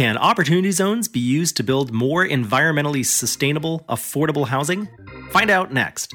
Can 0.00 0.16
opportunity 0.16 0.70
zones 0.70 1.08
be 1.08 1.20
used 1.20 1.58
to 1.58 1.62
build 1.62 1.92
more 1.92 2.26
environmentally 2.26 3.04
sustainable, 3.04 3.84
affordable 3.86 4.46
housing? 4.46 4.88
Find 5.30 5.50
out 5.50 5.74
next. 5.74 6.14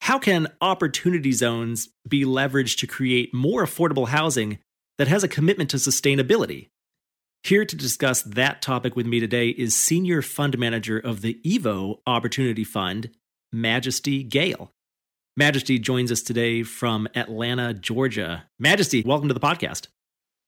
How 0.00 0.18
can 0.18 0.48
opportunity 0.62 1.30
zones 1.30 1.90
be 2.08 2.24
leveraged 2.24 2.78
to 2.78 2.86
create 2.86 3.34
more 3.34 3.62
affordable 3.64 4.08
housing 4.08 4.58
that 4.96 5.08
has 5.08 5.22
a 5.22 5.28
commitment 5.28 5.70
to 5.70 5.76
sustainability? 5.76 6.68
Here 7.44 7.66
to 7.66 7.76
discuss 7.76 8.22
that 8.22 8.62
topic 8.62 8.96
with 8.96 9.06
me 9.06 9.20
today 9.20 9.50
is 9.50 9.76
Senior 9.76 10.22
Fund 10.22 10.58
Manager 10.58 10.98
of 10.98 11.20
the 11.20 11.38
EVO 11.44 12.00
Opportunity 12.06 12.64
Fund, 12.64 13.10
Majesty 13.52 14.22
Gale. 14.22 14.72
Majesty 15.36 15.78
joins 15.78 16.10
us 16.10 16.22
today 16.22 16.62
from 16.62 17.06
Atlanta, 17.14 17.74
Georgia. 17.74 18.44
Majesty, 18.58 19.02
welcome 19.02 19.28
to 19.28 19.34
the 19.34 19.40
podcast. 19.40 19.88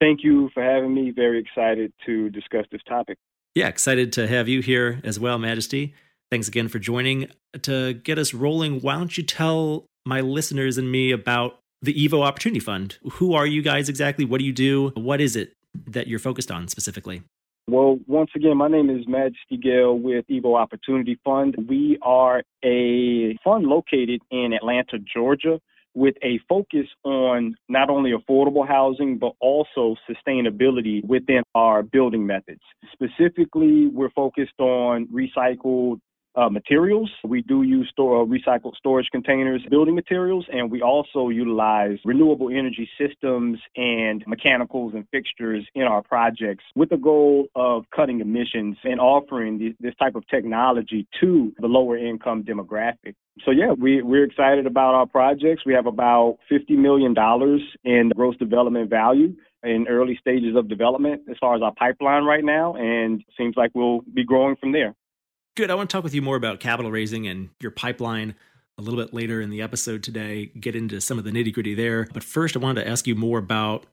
Thank 0.01 0.25
you 0.25 0.51
for 0.55 0.63
having 0.63 0.95
me. 0.95 1.13
Very 1.15 1.39
excited 1.39 1.93
to 2.07 2.31
discuss 2.31 2.65
this 2.73 2.83
topic. 2.89 3.19
Yeah, 3.55 3.69
excited 3.69 4.15
to 4.15 4.27
have 4.27 4.49
you 4.49 4.63
here 4.63 5.01
as 5.05 5.21
well, 5.21 5.39
Majesty. 5.39 5.95
Thanks 6.33 6.49
again 6.49 6.69
for 6.69 6.79
joining. 6.79 7.29
To 7.61 7.93
get 7.93 8.19
us 8.19 8.33
rolling, 8.33 8.81
why 8.81 8.95
don't 8.95 9.19
you 9.19 9.23
tell 9.23 9.85
my 10.07 10.23
listeners 10.23 10.79
and 10.79 10.91
me 10.91 11.13
about 11.13 11.59
the 11.83 11.93
Evo 11.93 12.23
Opportunity 12.23 12.59
Fund? 12.59 12.97
Who 13.03 13.35
are 13.35 13.47
you 13.47 13.61
guys 13.61 13.91
exactly? 13.91 14.25
What 14.25 14.39
do 14.39 14.47
you 14.47 14.53
do? 14.55 14.93
What 14.95 15.21
is 15.21 15.37
it 15.37 15.53
that 15.89 16.09
you're 16.09 16.19
focused 16.19 16.51
on 16.51 16.69
specifically? 16.69 17.23
Well, 17.69 17.99
once 18.07 18.31
again, 18.35 18.57
my 18.57 18.69
name 18.69 18.89
is 18.89 19.07
Majesty 19.07 19.59
Gale 19.63 19.99
with 19.99 20.25
Evo 20.29 20.59
Opportunity 20.59 21.21
Fund. 21.23 21.55
We 21.69 21.99
are 22.01 22.43
a 22.65 23.37
fund 23.45 23.67
located 23.67 24.23
in 24.31 24.55
Atlanta, 24.55 25.01
Georgia, 25.15 25.61
with 25.93 26.15
a 26.23 26.41
focus 26.49 26.87
on 27.05 27.57
not 27.69 27.91
only 27.91 28.13
affordable 28.13 28.67
housing, 28.67 29.19
but 29.19 29.33
also 29.39 29.97
sustainability 30.09 31.05
within 31.05 31.43
our 31.55 31.83
building 31.83 32.25
methods. 32.25 32.63
Specifically, 32.91 33.89
we're 33.89 34.09
focused 34.13 34.59
on 34.59 35.09
recycled 35.09 36.01
uh, 36.35 36.49
materials. 36.49 37.11
We 37.25 37.43
do 37.43 37.63
use 37.63 37.89
store, 37.93 38.23
uh, 38.23 38.27
recycled 38.27 38.77
storage 38.77 39.09
containers, 39.13 39.63
building 39.71 39.95
materials, 39.95 40.47
and 40.53 40.71
we 40.71 40.83
also 40.83 41.29
utilize 41.29 41.99
renewable 42.05 42.49
energy 42.49 42.89
systems 42.99 43.59
and 43.77 44.25
mechanicals 44.27 44.95
and 44.95 45.07
fixtures 45.11 45.67
in 45.75 45.83
our 45.83 46.03
projects 46.03 46.65
with 46.75 46.91
the 46.91 46.97
goal 46.97 47.49
of 47.55 47.85
cutting 47.95 48.21
emissions 48.21 48.77
and 48.85 49.01
offering 49.01 49.75
this 49.81 49.95
type 49.97 50.15
of 50.15 50.27
technology 50.29 51.07
to 51.21 51.53
the 51.59 51.67
lower 51.67 51.97
income 51.97 52.43
demographic. 52.43 53.15
So 53.45 53.51
yeah, 53.51 53.73
we, 53.73 54.03
we're 54.03 54.25
excited 54.25 54.67
about 54.67 54.95
our 54.95 55.07
projects. 55.07 55.63
We 55.65 55.75
have 55.75 55.87
about 55.87 56.39
$50 56.51 56.71
million 56.77 57.15
in 57.85 58.11
gross 58.15 58.37
development 58.37 58.91
value 58.91 59.35
in 59.65 59.87
early 59.89 60.17
stages 60.21 60.57
of 60.57 60.69
development 60.69 61.23
as 61.31 61.37
far 61.41 61.55
as 61.55 61.63
our 61.63 61.73
pipeline 61.75 62.25
right 62.25 62.45
now, 62.45 62.75
and 62.75 63.23
seems 63.39 63.55
like 63.57 63.71
we'll 63.75 64.01
be 64.13 64.25
growing 64.25 64.57
from 64.57 64.73
there. 64.73 64.95
Good. 65.55 65.71
I 65.71 65.75
want 65.75 65.91
to 65.91 65.97
talk 65.97 66.05
with 66.05 66.15
you 66.15 66.23
more 66.23 66.37
about 66.37 66.61
capital 66.61 66.91
raising 66.91 67.27
and 67.27 67.51
your 67.61 67.73
pipeline 67.73 68.35
a 68.79 68.83
little 68.83 68.99
bit 68.99 69.13
later 69.13 69.41
in 69.43 69.51
the 69.51 69.61
episode 69.61 70.03
today, 70.03 70.47
get 70.47 70.75
into 70.75 71.01
some 71.01 71.19
of 71.19 71.25
the 71.25 71.31
nitty 71.31 71.53
gritty 71.53 71.75
there. 71.75 72.09
But 72.13 72.25
first, 72.25 72.57
I 72.57 72.59
wanted 72.59 72.83
to 72.83 72.89
ask 72.89 73.07
you 73.07 73.15
more 73.15 73.39
about 73.39 73.85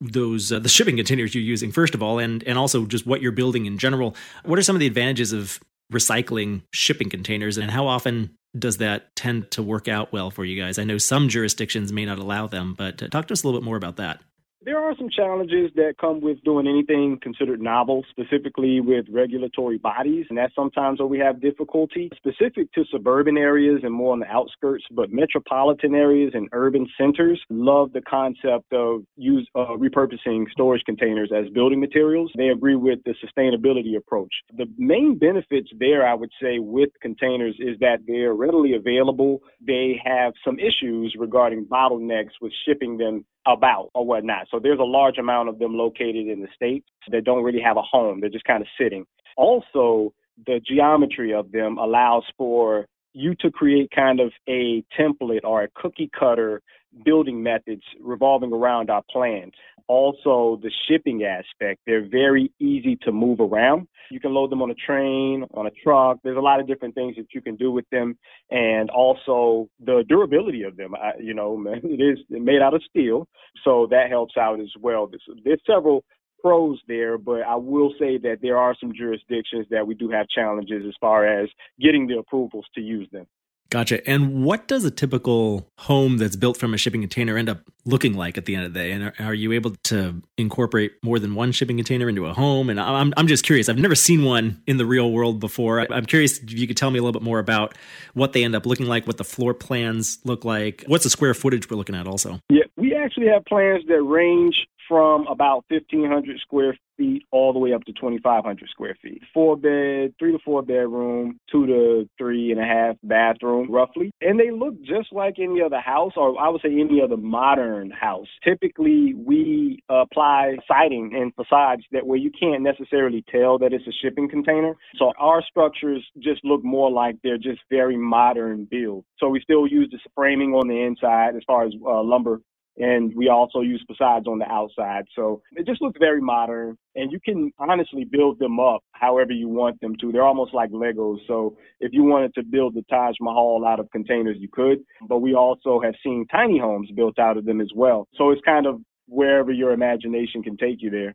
those 0.00 0.52
uh, 0.52 0.58
the 0.58 0.68
shipping 0.68 0.96
containers 0.96 1.34
you're 1.34 1.44
using 1.44 1.70
first 1.70 1.94
of 1.94 2.02
all 2.02 2.18
and 2.18 2.42
and 2.44 2.58
also 2.58 2.86
just 2.86 3.06
what 3.06 3.20
you're 3.20 3.30
building 3.30 3.66
in 3.66 3.78
general 3.78 4.16
what 4.44 4.58
are 4.58 4.62
some 4.62 4.74
of 4.74 4.80
the 4.80 4.86
advantages 4.86 5.32
of 5.32 5.60
recycling 5.92 6.62
shipping 6.72 7.08
containers 7.08 7.58
and 7.58 7.70
how 7.70 7.86
often 7.86 8.34
does 8.58 8.78
that 8.78 9.14
tend 9.14 9.48
to 9.50 9.62
work 9.62 9.86
out 9.86 10.12
well 10.12 10.30
for 10.30 10.44
you 10.44 10.60
guys 10.60 10.78
i 10.78 10.84
know 10.84 10.98
some 10.98 11.28
jurisdictions 11.28 11.92
may 11.92 12.04
not 12.04 12.18
allow 12.18 12.46
them 12.46 12.74
but 12.76 13.02
uh, 13.02 13.08
talk 13.08 13.28
to 13.28 13.32
us 13.32 13.42
a 13.42 13.46
little 13.46 13.60
bit 13.60 13.64
more 13.64 13.76
about 13.76 13.96
that 13.96 14.20
there 14.68 14.78
are 14.78 14.94
some 14.98 15.08
challenges 15.08 15.70
that 15.76 15.94
come 15.98 16.20
with 16.20 16.36
doing 16.44 16.66
anything 16.66 17.18
considered 17.22 17.58
novel, 17.58 18.04
specifically 18.10 18.82
with 18.82 19.06
regulatory 19.10 19.78
bodies, 19.78 20.26
and 20.28 20.36
that's 20.36 20.54
sometimes 20.54 20.98
where 20.98 21.08
we 21.08 21.18
have 21.18 21.40
difficulty. 21.40 22.10
Specific 22.16 22.70
to 22.74 22.84
suburban 22.92 23.38
areas 23.38 23.80
and 23.82 23.94
more 23.94 24.12
on 24.12 24.20
the 24.20 24.26
outskirts, 24.26 24.84
but 24.90 25.10
metropolitan 25.10 25.94
areas 25.94 26.32
and 26.34 26.50
urban 26.52 26.86
centers 27.00 27.40
love 27.48 27.94
the 27.94 28.02
concept 28.02 28.70
of 28.74 29.04
use 29.16 29.48
uh, 29.54 29.68
repurposing 29.78 30.44
storage 30.50 30.82
containers 30.84 31.30
as 31.34 31.48
building 31.54 31.80
materials. 31.80 32.30
They 32.36 32.48
agree 32.48 32.76
with 32.76 32.98
the 33.06 33.14
sustainability 33.24 33.96
approach. 33.96 34.34
The 34.54 34.66
main 34.76 35.16
benefits 35.16 35.70
there, 35.78 36.06
I 36.06 36.12
would 36.12 36.30
say, 36.42 36.58
with 36.58 36.90
containers 37.00 37.56
is 37.58 37.78
that 37.80 38.00
they're 38.06 38.34
readily 38.34 38.74
available. 38.74 39.38
They 39.66 39.98
have 40.04 40.34
some 40.44 40.58
issues 40.58 41.16
regarding 41.18 41.64
bottlenecks 41.64 42.36
with 42.42 42.52
shipping 42.66 42.98
them 42.98 43.24
about 43.46 43.90
or 43.94 44.04
whatnot. 44.04 44.46
So 44.50 44.58
there's 44.62 44.78
a 44.78 44.84
large 44.84 45.18
amount 45.18 45.48
of 45.48 45.58
them 45.58 45.76
located 45.76 46.28
in 46.28 46.40
the 46.40 46.48
states 46.54 46.86
that 47.10 47.24
don't 47.24 47.42
really 47.42 47.60
have 47.60 47.76
a 47.76 47.82
home. 47.82 48.20
They're 48.20 48.30
just 48.30 48.44
kind 48.44 48.62
of 48.62 48.68
sitting. 48.80 49.06
Also, 49.36 50.12
the 50.46 50.60
geometry 50.64 51.32
of 51.32 51.52
them 51.52 51.78
allows 51.78 52.24
for 52.36 52.86
you 53.14 53.34
to 53.40 53.50
create 53.50 53.90
kind 53.90 54.20
of 54.20 54.32
a 54.48 54.84
template 54.98 55.44
or 55.44 55.62
a 55.62 55.68
cookie 55.74 56.10
cutter 56.18 56.62
building 57.04 57.42
methods 57.42 57.82
revolving 58.00 58.52
around 58.52 58.90
our 58.90 59.02
plans. 59.10 59.52
Also, 59.88 60.60
the 60.62 60.70
shipping 60.86 61.24
aspect, 61.24 61.80
they're 61.86 62.06
very 62.08 62.52
easy 62.60 62.96
to 63.02 63.10
move 63.10 63.40
around. 63.40 63.88
You 64.10 64.20
can 64.20 64.34
load 64.34 64.50
them 64.50 64.60
on 64.60 64.70
a 64.70 64.74
train, 64.74 65.44
on 65.54 65.66
a 65.66 65.70
truck. 65.82 66.18
There's 66.22 66.36
a 66.36 66.40
lot 66.40 66.60
of 66.60 66.66
different 66.66 66.94
things 66.94 67.16
that 67.16 67.28
you 67.32 67.40
can 67.40 67.56
do 67.56 67.72
with 67.72 67.88
them. 67.90 68.18
And 68.50 68.90
also 68.90 69.68
the 69.84 70.04
durability 70.06 70.62
of 70.62 70.76
them. 70.76 70.94
I, 70.94 71.12
you 71.18 71.32
know, 71.32 71.62
it 71.82 72.00
is 72.00 72.18
made 72.28 72.60
out 72.60 72.74
of 72.74 72.82
steel. 72.88 73.26
So 73.64 73.86
that 73.90 74.10
helps 74.10 74.36
out 74.36 74.60
as 74.60 74.72
well. 74.78 75.06
There's, 75.06 75.40
there's 75.42 75.60
several 75.66 76.04
pros 76.40 76.80
there, 76.86 77.18
but 77.18 77.42
I 77.42 77.56
will 77.56 77.92
say 77.98 78.18
that 78.18 78.38
there 78.42 78.58
are 78.58 78.74
some 78.80 78.92
jurisdictions 78.94 79.66
that 79.70 79.86
we 79.86 79.94
do 79.94 80.10
have 80.10 80.28
challenges 80.28 80.84
as 80.86 80.94
far 81.00 81.26
as 81.26 81.48
getting 81.80 82.06
the 82.06 82.18
approvals 82.18 82.66
to 82.74 82.80
use 82.80 83.08
them. 83.10 83.26
Gotcha. 83.70 84.06
And 84.08 84.44
what 84.44 84.66
does 84.66 84.84
a 84.84 84.90
typical 84.90 85.70
home 85.76 86.16
that's 86.16 86.36
built 86.36 86.56
from 86.56 86.72
a 86.72 86.78
shipping 86.78 87.02
container 87.02 87.36
end 87.36 87.50
up 87.50 87.60
looking 87.84 88.14
like 88.14 88.38
at 88.38 88.46
the 88.46 88.54
end 88.54 88.64
of 88.64 88.72
the 88.72 88.78
day? 88.78 88.92
And 88.92 89.04
are, 89.04 89.14
are, 89.20 89.34
you 89.34 89.52
able 89.52 89.72
to 89.84 90.22
incorporate 90.38 90.92
more 91.02 91.18
than 91.18 91.34
one 91.34 91.52
shipping 91.52 91.76
container 91.76 92.08
into 92.08 92.24
a 92.26 92.32
home? 92.32 92.70
And 92.70 92.80
I'm, 92.80 93.12
I'm 93.18 93.26
just 93.26 93.44
curious. 93.44 93.68
I've 93.68 93.78
never 93.78 93.94
seen 93.94 94.24
one 94.24 94.62
in 94.66 94.78
the 94.78 94.86
real 94.86 95.12
world 95.12 95.38
before. 95.38 95.80
I'm 95.92 96.06
curious 96.06 96.38
if 96.38 96.52
you 96.58 96.66
could 96.66 96.78
tell 96.78 96.90
me 96.90 96.98
a 96.98 97.02
little 97.02 97.18
bit 97.18 97.24
more 97.24 97.38
about 97.38 97.76
what 98.14 98.32
they 98.32 98.42
end 98.42 98.56
up 98.56 98.64
looking 98.64 98.86
like, 98.86 99.06
what 99.06 99.18
the 99.18 99.24
floor 99.24 99.52
plans 99.52 100.18
look 100.24 100.46
like. 100.46 100.84
What's 100.86 101.04
the 101.04 101.10
square 101.10 101.34
footage 101.34 101.68
we're 101.68 101.76
looking 101.76 101.94
at 101.94 102.06
also? 102.06 102.40
Yeah, 102.48 102.64
we 102.76 102.87
actually 102.98 103.28
have 103.28 103.44
plans 103.44 103.84
that 103.88 104.02
range 104.02 104.66
from 104.88 105.26
about 105.26 105.64
1,500 105.68 106.40
square 106.40 106.76
feet 106.96 107.22
all 107.30 107.52
the 107.52 107.58
way 107.58 107.72
up 107.72 107.84
to 107.84 107.92
2,500 107.92 108.68
square 108.70 108.96
feet. 109.00 109.22
Four 109.32 109.56
bed, 109.56 110.14
three 110.18 110.32
to 110.32 110.38
four 110.44 110.62
bedroom, 110.62 111.38
two 111.52 111.66
to 111.66 112.08
three 112.18 112.50
and 112.50 112.60
a 112.60 112.64
half 112.64 112.96
bathroom, 113.02 113.70
roughly. 113.70 114.10
And 114.20 114.40
they 114.40 114.50
look 114.50 114.74
just 114.82 115.12
like 115.12 115.36
any 115.38 115.62
other 115.62 115.78
house, 115.78 116.12
or 116.16 116.40
I 116.40 116.48
would 116.48 116.62
say 116.62 116.72
any 116.72 117.00
other 117.02 117.16
modern 117.16 117.90
house. 117.90 118.26
Typically, 118.42 119.14
we 119.14 119.82
apply 119.88 120.56
siding 120.66 121.12
and 121.14 121.32
facades 121.34 121.82
that 121.92 122.06
where 122.06 122.18
you 122.18 122.30
can't 122.38 122.62
necessarily 122.62 123.24
tell 123.30 123.58
that 123.58 123.72
it's 123.72 123.86
a 123.86 123.92
shipping 124.02 124.28
container. 124.28 124.74
So 124.96 125.12
our 125.18 125.42
structures 125.42 126.04
just 126.18 126.44
look 126.44 126.64
more 126.64 126.90
like 126.90 127.16
they're 127.22 127.38
just 127.38 127.60
very 127.70 127.96
modern 127.96 128.66
build. 128.70 129.04
So 129.18 129.28
we 129.28 129.40
still 129.40 129.66
use 129.66 129.88
the 129.92 129.98
framing 130.14 130.52
on 130.54 130.68
the 130.68 130.80
inside 130.80 131.36
as 131.36 131.42
far 131.46 131.66
as 131.66 131.72
uh, 131.86 132.02
lumber 132.02 132.40
and 132.78 133.14
we 133.14 133.28
also 133.28 133.60
use 133.60 133.84
facades 133.86 134.26
on 134.26 134.38
the 134.38 134.46
outside. 134.46 135.04
So 135.14 135.42
it 135.52 135.66
just 135.66 135.82
looks 135.82 135.98
very 135.98 136.20
modern, 136.20 136.78
and 136.94 137.10
you 137.12 137.20
can 137.20 137.52
honestly 137.58 138.04
build 138.04 138.38
them 138.38 138.60
up 138.60 138.82
however 138.92 139.32
you 139.32 139.48
want 139.48 139.80
them 139.80 139.96
to. 140.00 140.12
They're 140.12 140.24
almost 140.24 140.54
like 140.54 140.70
Legos. 140.70 141.18
So 141.26 141.56
if 141.80 141.92
you 141.92 142.04
wanted 142.04 142.34
to 142.34 142.42
build 142.42 142.74
the 142.74 142.82
Taj 142.88 143.16
Mahal 143.20 143.64
out 143.66 143.80
of 143.80 143.90
containers, 143.90 144.36
you 144.38 144.48
could. 144.50 144.78
But 145.08 145.18
we 145.18 145.34
also 145.34 145.80
have 145.80 145.94
seen 146.02 146.26
tiny 146.30 146.58
homes 146.58 146.90
built 146.94 147.18
out 147.18 147.36
of 147.36 147.44
them 147.44 147.60
as 147.60 147.70
well. 147.74 148.08
So 148.16 148.30
it's 148.30 148.42
kind 148.44 148.66
of 148.66 148.80
wherever 149.06 149.50
your 149.50 149.72
imagination 149.72 150.42
can 150.42 150.56
take 150.56 150.76
you 150.80 150.90
there. 150.90 151.14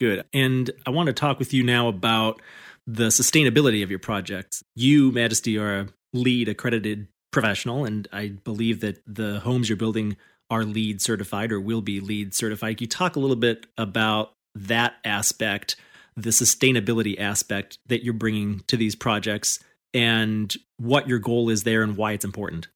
Good. 0.00 0.24
And 0.32 0.70
I 0.86 0.90
want 0.90 1.08
to 1.08 1.12
talk 1.12 1.38
with 1.38 1.52
you 1.52 1.64
now 1.64 1.88
about 1.88 2.40
the 2.86 3.08
sustainability 3.08 3.82
of 3.82 3.90
your 3.90 3.98
projects. 3.98 4.62
You, 4.74 5.10
Majesty, 5.12 5.58
are 5.58 5.80
a 5.80 5.88
LEED 6.12 6.48
accredited 6.48 7.08
professional, 7.30 7.84
and 7.84 8.08
I 8.12 8.28
believe 8.28 8.80
that 8.80 9.02
the 9.06 9.40
homes 9.40 9.68
you're 9.68 9.76
building 9.76 10.16
are 10.50 10.64
LEED 10.64 11.00
certified 11.00 11.52
or 11.52 11.60
will 11.60 11.82
be 11.82 12.00
LEED 12.00 12.34
certified. 12.34 12.78
Can 12.78 12.84
you 12.84 12.88
talk 12.88 13.16
a 13.16 13.20
little 13.20 13.36
bit 13.36 13.66
about 13.76 14.32
that 14.54 14.94
aspect, 15.04 15.76
the 16.16 16.30
sustainability 16.30 17.18
aspect 17.18 17.78
that 17.86 18.02
you're 18.02 18.14
bringing 18.14 18.60
to 18.66 18.76
these 18.76 18.94
projects 18.94 19.60
and 19.94 20.54
what 20.78 21.08
your 21.08 21.18
goal 21.18 21.48
is 21.48 21.64
there 21.64 21.82
and 21.82 21.96
why 21.96 22.12
it's 22.12 22.24
important. 22.24 22.68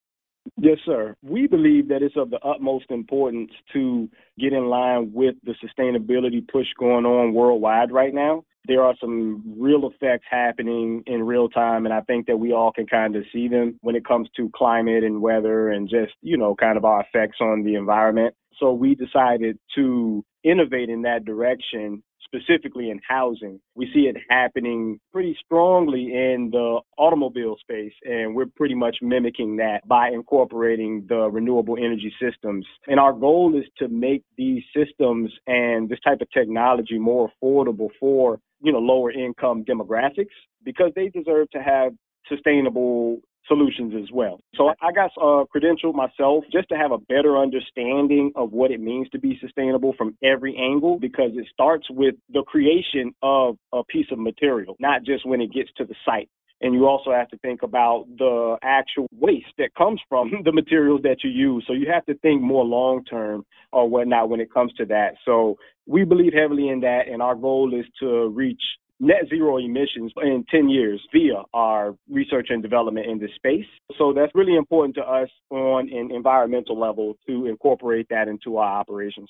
Yes, 0.57 0.79
sir. 0.85 1.15
We 1.23 1.47
believe 1.47 1.89
that 1.89 2.03
it's 2.03 2.17
of 2.17 2.31
the 2.31 2.41
utmost 2.41 2.87
importance 2.91 3.53
to 3.73 4.09
get 4.39 4.53
in 4.53 4.67
line 4.67 5.13
with 5.13 5.37
the 5.45 5.55
sustainability 5.63 6.47
push 6.47 6.67
going 6.79 7.07
on 7.07 7.33
worldwide 7.33 7.93
right 7.93 8.13
now. 8.13 8.45
There 8.69 8.83
are 8.83 8.95
some 9.01 9.43
real 9.59 9.91
effects 9.91 10.27
happening 10.31 11.03
in 11.07 11.25
real 11.25 11.49
time, 11.49 11.85
and 11.85 11.93
I 11.93 12.01
think 12.03 12.27
that 12.27 12.37
we 12.37 12.53
all 12.53 12.73
can 12.73 12.87
kind 12.87 13.17
of 13.17 13.25
see 13.33 13.49
them 13.49 13.79
when 13.83 13.97
it 13.97 14.05
comes 14.05 14.29
to 14.37 14.51
climate 14.55 15.03
and 15.03 15.21
weather 15.21 15.71
and 15.71 15.89
just, 15.89 16.13
you 16.23 16.37
know, 16.37 16.55
kind 16.55 16.77
of 16.77 16.85
our 16.85 17.01
effects 17.01 17.39
on 17.41 17.65
the 17.65 17.75
environment. 17.75 18.35
So 18.59 18.73
we 18.73 18.95
decided 18.95 19.59
to 19.75 20.25
innovate 20.45 20.89
in 20.89 21.03
that 21.03 21.25
direction 21.25 22.03
specifically 22.25 22.91
in 22.91 23.01
housing. 23.07 23.61
We 23.75 23.91
see 23.93 24.03
it 24.03 24.17
happening 24.31 24.99
pretty 25.13 25.37
strongly 25.45 26.15
in 26.15 26.51
the 26.51 26.81
automobile 26.97 27.57
space, 27.61 27.93
and 28.05 28.35
we're 28.35 28.47
pretty 28.47 28.75
much 28.75 28.97
mimicking 29.03 29.57
that 29.57 29.87
by 29.87 30.09
incorporating 30.09 31.05
the 31.09 31.29
renewable 31.31 31.77
energy 31.77 32.13
systems. 32.21 32.67
And 32.87 32.99
our 32.99 33.13
goal 33.13 33.57
is 33.57 33.65
to 33.79 33.89
make 33.89 34.23
these 34.39 34.63
systems 34.75 35.31
and 35.47 35.89
this 35.89 36.01
type 36.01 36.21
of 36.21 36.31
technology 36.31 36.99
more 36.99 37.31
affordable 37.31 37.89
for, 38.01 38.39
you 38.63 38.73
know, 38.73 38.79
lower 38.79 39.11
income 39.11 39.65
demographics 39.65 40.35
because 40.65 40.93
they 40.95 41.09
deserve 41.09 41.51
to 41.51 41.63
have 41.63 41.93
sustainable 42.29 43.21
solutions 43.49 43.93
as 44.01 44.11
well. 44.13 44.39
So 44.55 44.69
I 44.69 44.93
got 44.93 45.11
a 45.21 45.45
credential 45.51 45.93
myself 45.93 46.45
just 46.53 46.69
to 46.69 46.77
have 46.77 46.93
a 46.93 46.99
better 46.99 47.37
understanding 47.37 48.33
of 48.37 48.53
what 48.53 48.71
it 48.71 48.81
means 48.81 49.09
to 49.11 49.19
be 49.19 49.37
sustainable 49.41 49.95
from 49.99 50.17
every 50.23 50.57
angle 50.57 50.99
because 50.99 51.33
it 51.35 51.47
starts 51.53 51.87
with 51.91 52.15
the 52.33 52.43
creation 52.45 53.13
of 53.23 53.57
a 53.73 53.83
piece 53.85 54.07
of 54.13 54.19
material, 54.19 54.77
not 54.79 55.03
just 55.03 55.27
when 55.27 55.41
it 55.41 55.53
gets 55.53 55.71
to 55.77 55.85
the 55.85 55.95
site. 56.05 56.29
And 56.63 56.75
you 56.75 56.87
also 56.87 57.13
have 57.13 57.29
to 57.29 57.39
think 57.39 57.63
about 57.63 58.07
the 58.19 58.57
actual 58.63 59.09
waste 59.13 59.53
that 59.59 59.75
comes 59.75 60.01
from 60.09 60.31
the 60.45 60.53
materials 60.53 61.03
that 61.03 61.19
you 61.25 61.31
use. 61.31 61.65
So 61.67 61.73
you 61.73 61.91
have 61.93 62.07
to 62.07 62.15
think 62.19 62.41
more 62.41 62.65
long 62.65 63.05
term 63.05 63.45
or 63.73 63.89
whatnot 63.89 64.31
when 64.31 64.41
it 64.41 64.53
comes 64.53 64.73
to 64.75 64.87
that. 64.87 65.15
So 65.25 65.59
we 65.87 66.05
believe 66.05 66.33
heavily 66.33 66.69
in 66.69 66.81
that, 66.81 67.09
and 67.11 67.21
our 67.21 67.35
goal 67.35 67.75
is 67.75 67.87
to 68.01 68.29
reach 68.29 68.63
net 69.01 69.29
zero 69.29 69.59
emissions 69.59 70.13
in 70.23 70.45
10 70.49 70.69
years 70.69 71.03
via 71.13 71.43
our 71.53 71.97
research 72.09 72.49
and 72.51 72.63
development 72.63 73.07
in 73.07 73.19
this 73.19 73.33
space. 73.35 73.67
So 73.99 74.13
that's 74.13 74.33
really 74.35 74.55
important 74.55 74.95
to 74.95 75.03
us 75.03 75.29
on 75.51 75.93
an 75.93 76.13
environmental 76.13 76.79
level 76.79 77.17
to 77.27 77.47
incorporate 77.47 78.07
that 78.11 78.29
into 78.29 78.59
our 78.59 78.79
operations. 78.79 79.29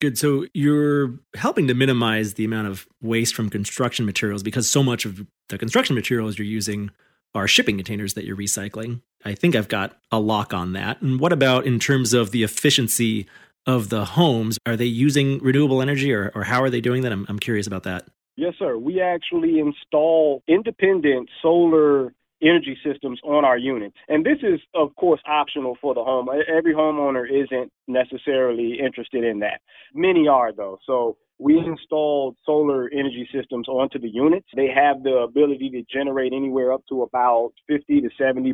Good. 0.00 0.18
So 0.18 0.46
you're 0.52 1.18
helping 1.34 1.68
to 1.68 1.74
minimize 1.74 2.34
the 2.34 2.44
amount 2.44 2.68
of 2.68 2.86
waste 3.00 3.34
from 3.34 3.48
construction 3.48 4.04
materials 4.04 4.42
because 4.42 4.68
so 4.68 4.82
much 4.82 5.06
of 5.06 5.26
the 5.48 5.56
construction 5.56 5.94
materials 5.94 6.38
you're 6.38 6.46
using 6.46 6.90
are 7.34 7.48
shipping 7.48 7.76
containers 7.76 8.14
that 8.14 8.24
you're 8.24 8.36
recycling. 8.36 9.00
I 9.24 9.34
think 9.34 9.56
I've 9.56 9.68
got 9.68 9.96
a 10.10 10.18
lock 10.18 10.52
on 10.52 10.72
that. 10.74 11.00
And 11.00 11.18
what 11.18 11.32
about 11.32 11.66
in 11.66 11.78
terms 11.78 12.12
of 12.12 12.30
the 12.30 12.42
efficiency 12.42 13.26
of 13.66 13.88
the 13.88 14.04
homes? 14.04 14.58
Are 14.66 14.76
they 14.76 14.84
using 14.84 15.38
renewable 15.38 15.82
energy 15.82 16.12
or, 16.12 16.30
or 16.34 16.44
how 16.44 16.62
are 16.62 16.70
they 16.70 16.80
doing 16.80 17.02
that? 17.02 17.12
I'm, 17.12 17.26
I'm 17.28 17.38
curious 17.38 17.66
about 17.66 17.82
that. 17.84 18.06
Yes, 18.36 18.54
sir. 18.58 18.76
We 18.76 19.00
actually 19.00 19.58
install 19.58 20.42
independent 20.46 21.30
solar 21.40 22.12
energy 22.42 22.76
systems 22.84 23.20
on 23.24 23.44
our 23.44 23.58
units. 23.58 23.96
And 24.08 24.24
this 24.24 24.38
is, 24.42 24.60
of 24.74 24.94
course, 24.96 25.20
optional 25.26 25.76
for 25.80 25.94
the 25.94 26.04
home. 26.04 26.28
Every 26.48 26.74
homeowner 26.74 27.24
isn't 27.28 27.72
necessarily 27.88 28.78
interested 28.84 29.24
in 29.24 29.40
that. 29.40 29.60
Many 29.94 30.28
are, 30.28 30.52
though. 30.52 30.78
So 30.86 31.16
we 31.38 31.58
installed 31.58 32.36
solar 32.44 32.88
energy 32.92 33.28
systems 33.32 33.68
onto 33.68 33.98
the 33.98 34.08
units. 34.08 34.46
They 34.54 34.68
have 34.74 35.02
the 35.02 35.16
ability 35.18 35.70
to 35.70 35.82
generate 35.92 36.32
anywhere 36.32 36.72
up 36.72 36.82
to 36.88 37.02
about 37.02 37.52
50 37.68 38.02
to 38.02 38.08
70% 38.20 38.52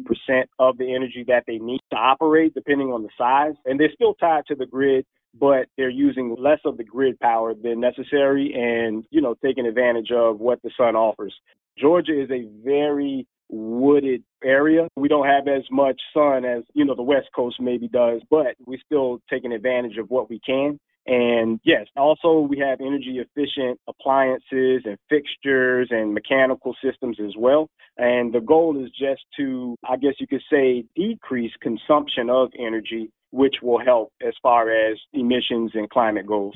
of 0.59 0.79
the 0.79 0.95
energy 0.95 1.25
that 1.29 1.45
they 1.47 1.59
need 1.59 1.81
to 1.91 1.97
operate, 1.97 2.55
depending 2.55 2.89
on 2.89 3.03
the 3.03 3.09
size. 3.17 3.55
And 3.67 3.79
they're 3.79 3.93
still 3.95 4.15
tied 4.15 4.47
to 4.47 4.55
the 4.55 4.67
grid 4.67 5.07
but 5.39 5.67
they're 5.77 5.89
using 5.89 6.37
less 6.39 6.59
of 6.65 6.77
the 6.77 6.85
grid 6.85 7.19
power 7.19 7.55
than 7.55 7.81
necessary 7.81 8.53
and, 8.55 9.05
you 9.11 9.21
know, 9.21 9.35
taking 9.43 9.67
advantage 9.67 10.11
of 10.11 10.41
what 10.41 10.61
the 10.63 10.71
sun 10.77 10.95
offers. 10.95 11.35
Georgia 11.79 12.21
is 12.21 12.31
a 12.31 12.47
very 12.63 13.27
wooded 13.53 14.25
area. 14.43 14.89
We 14.97 15.09
don't 15.09 15.27
have 15.27 15.47
as 15.47 15.63
much 15.71 16.01
sun 16.13 16.45
as, 16.45 16.65
you 16.75 16.85
know, 16.85 16.97
the 16.97 17.03
West 17.03 17.29
Coast 17.35 17.61
maybe 17.61 17.87
does, 17.87 18.23
but 18.31 18.57
we're 18.67 18.81
still 18.85 19.21
taking 19.31 19.53
advantage 19.53 19.99
of 19.99 20.11
what 20.11 20.29
we 20.29 20.41
can. 20.45 20.79
And 21.07 21.61
yes, 21.65 21.87
also 21.97 22.41
we 22.41 22.59
have 22.59 22.81
energy 22.81 23.19
efficient 23.19 23.79
appliances 23.89 24.83
and 24.85 24.97
fixtures 25.09 25.89
and 25.91 26.15
mechanical 26.15 26.75
systems 26.83 27.19
as 27.21 27.35
well. 27.37 27.69
And 27.99 28.33
the 28.33 28.41
goal 28.41 28.83
is 28.83 28.91
just 28.91 29.23
to, 29.37 29.77
I 29.89 29.97
guess 29.97 30.15
you 30.19 30.27
could 30.27 30.43
say, 30.51 30.85
decrease 30.97 31.53
consumption 31.61 32.31
of 32.31 32.51
energy 32.59 33.11
which 33.33 33.57
will 33.63 33.83
help 33.83 34.13
as 34.27 34.35
far 34.43 34.71
as 34.71 34.99
emissions 35.13 35.73
and 35.75 35.89
climate 35.91 36.27
goals. 36.27 36.55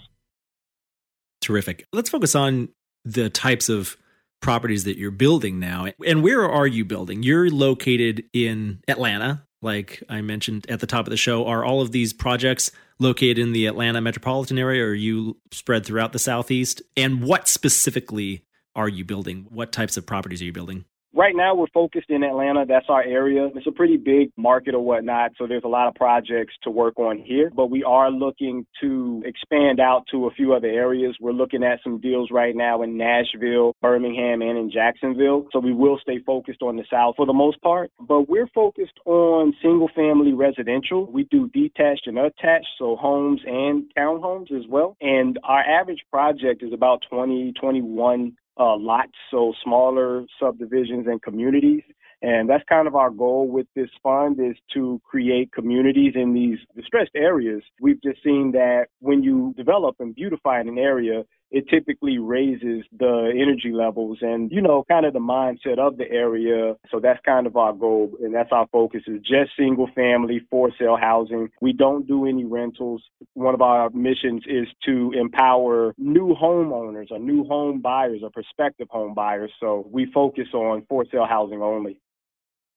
Terrific. 1.40 1.86
Let's 1.92 2.10
focus 2.10 2.34
on 2.34 2.68
the 3.04 3.30
types 3.30 3.68
of 3.68 3.96
properties 4.40 4.84
that 4.84 4.98
you're 4.98 5.10
building 5.10 5.58
now. 5.58 5.86
And 6.06 6.22
where 6.22 6.48
are 6.48 6.66
you 6.66 6.84
building? 6.84 7.22
You're 7.22 7.50
located 7.50 8.24
in 8.32 8.80
Atlanta, 8.88 9.44
like 9.62 10.02
I 10.08 10.20
mentioned 10.20 10.66
at 10.68 10.80
the 10.80 10.86
top 10.86 11.06
of 11.06 11.10
the 11.10 11.16
show. 11.16 11.46
Are 11.46 11.64
all 11.64 11.80
of 11.80 11.92
these 11.92 12.12
projects 12.12 12.70
located 12.98 13.38
in 13.38 13.52
the 13.52 13.66
Atlanta 13.66 14.00
metropolitan 14.00 14.58
area 14.58 14.84
or 14.84 14.90
are 14.90 14.94
you 14.94 15.36
spread 15.52 15.84
throughout 15.84 16.12
the 16.12 16.18
Southeast? 16.18 16.82
And 16.96 17.22
what 17.22 17.48
specifically 17.48 18.44
are 18.74 18.88
you 18.88 19.04
building? 19.04 19.46
What 19.50 19.72
types 19.72 19.96
of 19.96 20.06
properties 20.06 20.42
are 20.42 20.46
you 20.46 20.52
building? 20.52 20.84
Right 21.16 21.34
now, 21.34 21.54
we're 21.54 21.66
focused 21.72 22.10
in 22.10 22.22
Atlanta. 22.22 22.66
That's 22.68 22.90
our 22.90 23.02
area. 23.02 23.48
It's 23.54 23.66
a 23.66 23.72
pretty 23.72 23.96
big 23.96 24.32
market 24.36 24.74
or 24.74 24.84
whatnot, 24.84 25.32
so 25.38 25.46
there's 25.46 25.64
a 25.64 25.68
lot 25.68 25.88
of 25.88 25.94
projects 25.94 26.52
to 26.64 26.70
work 26.70 26.98
on 26.98 27.16
here. 27.16 27.50
But 27.56 27.70
we 27.70 27.82
are 27.84 28.10
looking 28.10 28.66
to 28.82 29.22
expand 29.24 29.80
out 29.80 30.04
to 30.10 30.26
a 30.26 30.30
few 30.32 30.52
other 30.52 30.68
areas. 30.68 31.16
We're 31.18 31.32
looking 31.32 31.64
at 31.64 31.78
some 31.82 32.02
deals 32.02 32.28
right 32.30 32.54
now 32.54 32.82
in 32.82 32.98
Nashville, 32.98 33.74
Birmingham, 33.80 34.42
and 34.42 34.58
in 34.58 34.70
Jacksonville. 34.70 35.46
So 35.54 35.58
we 35.58 35.72
will 35.72 35.98
stay 36.02 36.18
focused 36.18 36.60
on 36.60 36.76
the 36.76 36.84
South 36.92 37.14
for 37.16 37.24
the 37.24 37.32
most 37.32 37.62
part. 37.62 37.90
But 37.98 38.28
we're 38.28 38.48
focused 38.54 38.98
on 39.06 39.54
single 39.62 39.88
family 39.96 40.34
residential. 40.34 41.10
We 41.10 41.24
do 41.30 41.48
detached 41.48 42.08
and 42.08 42.18
attached, 42.18 42.68
so 42.78 42.94
homes 42.94 43.40
and 43.46 43.84
townhomes 43.96 44.52
as 44.52 44.68
well. 44.68 44.98
And 45.00 45.38
our 45.44 45.62
average 45.62 46.04
project 46.12 46.62
is 46.62 46.74
about 46.74 47.04
20, 47.08 47.54
21 47.58 48.36
uh, 48.58 48.76
lots, 48.76 49.12
so 49.30 49.52
smaller 49.62 50.24
subdivisions 50.40 51.06
and 51.06 51.20
communities. 51.22 51.82
And 52.22 52.48
that's 52.48 52.64
kind 52.68 52.88
of 52.88 52.94
our 52.94 53.10
goal 53.10 53.46
with 53.46 53.66
this 53.76 53.90
fund 54.02 54.40
is 54.40 54.56
to 54.72 55.00
create 55.04 55.52
communities 55.52 56.14
in 56.14 56.32
these 56.32 56.58
distressed 56.74 57.14
areas. 57.14 57.62
We've 57.80 58.02
just 58.02 58.22
seen 58.24 58.52
that 58.52 58.86
when 59.00 59.22
you 59.22 59.52
develop 59.56 59.96
and 60.00 60.14
beautify 60.14 60.60
an 60.60 60.78
area, 60.78 61.24
it 61.56 61.66
typically 61.70 62.18
raises 62.18 62.84
the 62.98 63.32
energy 63.34 63.72
levels 63.72 64.18
and, 64.20 64.52
you 64.52 64.60
know, 64.60 64.84
kind 64.90 65.06
of 65.06 65.14
the 65.14 65.18
mindset 65.18 65.78
of 65.78 65.96
the 65.96 66.04
area. 66.10 66.74
So 66.90 67.00
that's 67.00 67.18
kind 67.24 67.46
of 67.46 67.56
our 67.56 67.72
goal. 67.72 68.12
And 68.22 68.34
that's 68.34 68.50
our 68.52 68.66
focus 68.70 69.00
is 69.06 69.20
just 69.20 69.52
single 69.58 69.88
family 69.94 70.42
for 70.50 70.70
sale 70.78 70.98
housing. 71.00 71.48
We 71.62 71.72
don't 71.72 72.06
do 72.06 72.26
any 72.26 72.44
rentals. 72.44 73.02
One 73.32 73.54
of 73.54 73.62
our 73.62 73.88
missions 73.88 74.42
is 74.46 74.66
to 74.84 75.14
empower 75.18 75.94
new 75.96 76.34
homeowners 76.34 77.10
or 77.10 77.18
new 77.18 77.44
home 77.44 77.80
buyers 77.80 78.20
or 78.22 78.28
prospective 78.28 78.88
home 78.90 79.14
buyers. 79.14 79.50
So 79.58 79.88
we 79.90 80.12
focus 80.12 80.48
on 80.52 80.84
for 80.90 81.06
sale 81.10 81.26
housing 81.26 81.62
only. 81.62 81.98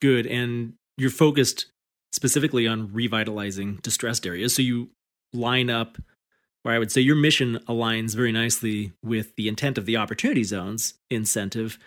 Good. 0.02 0.26
And 0.26 0.76
you're 0.98 1.10
focused 1.10 1.66
specifically 2.14 2.66
on 2.66 2.94
revitalizing 2.94 3.80
distressed 3.82 4.26
areas. 4.26 4.56
So 4.56 4.62
you 4.62 4.92
line 5.34 5.70
up 5.70 5.98
where 6.64 6.76
I 6.76 6.80
would 6.80 6.92
say 6.92 7.02
your 7.02 7.16
mission 7.16 7.60
aligns 7.68 8.16
very 8.16 8.32
nicely 8.32 8.94
with 9.04 9.36
the 9.36 9.48
intent 9.48 9.78
of 9.78 9.86
the 9.86 9.98
Opportunity 9.98 10.44
Zones 10.44 10.96
incentive. 11.10 11.78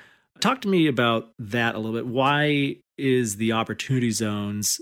Talk 0.40 0.60
to 0.62 0.68
me 0.68 0.86
about 0.86 1.30
that 1.38 1.74
a 1.74 1.78
little 1.78 1.94
bit. 1.94 2.06
Why 2.06 2.76
is 2.98 3.36
the 3.36 3.52
Opportunity 3.52 4.10
Zones 4.10 4.80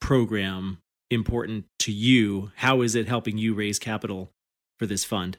program 0.00 0.78
important 1.10 1.66
to 1.80 1.92
you? 1.92 2.52
How 2.56 2.82
is 2.82 2.94
it 2.94 3.08
helping 3.08 3.38
you 3.38 3.54
raise 3.54 3.78
capital 3.78 4.30
for 4.78 4.86
this 4.86 5.04
fund? 5.04 5.38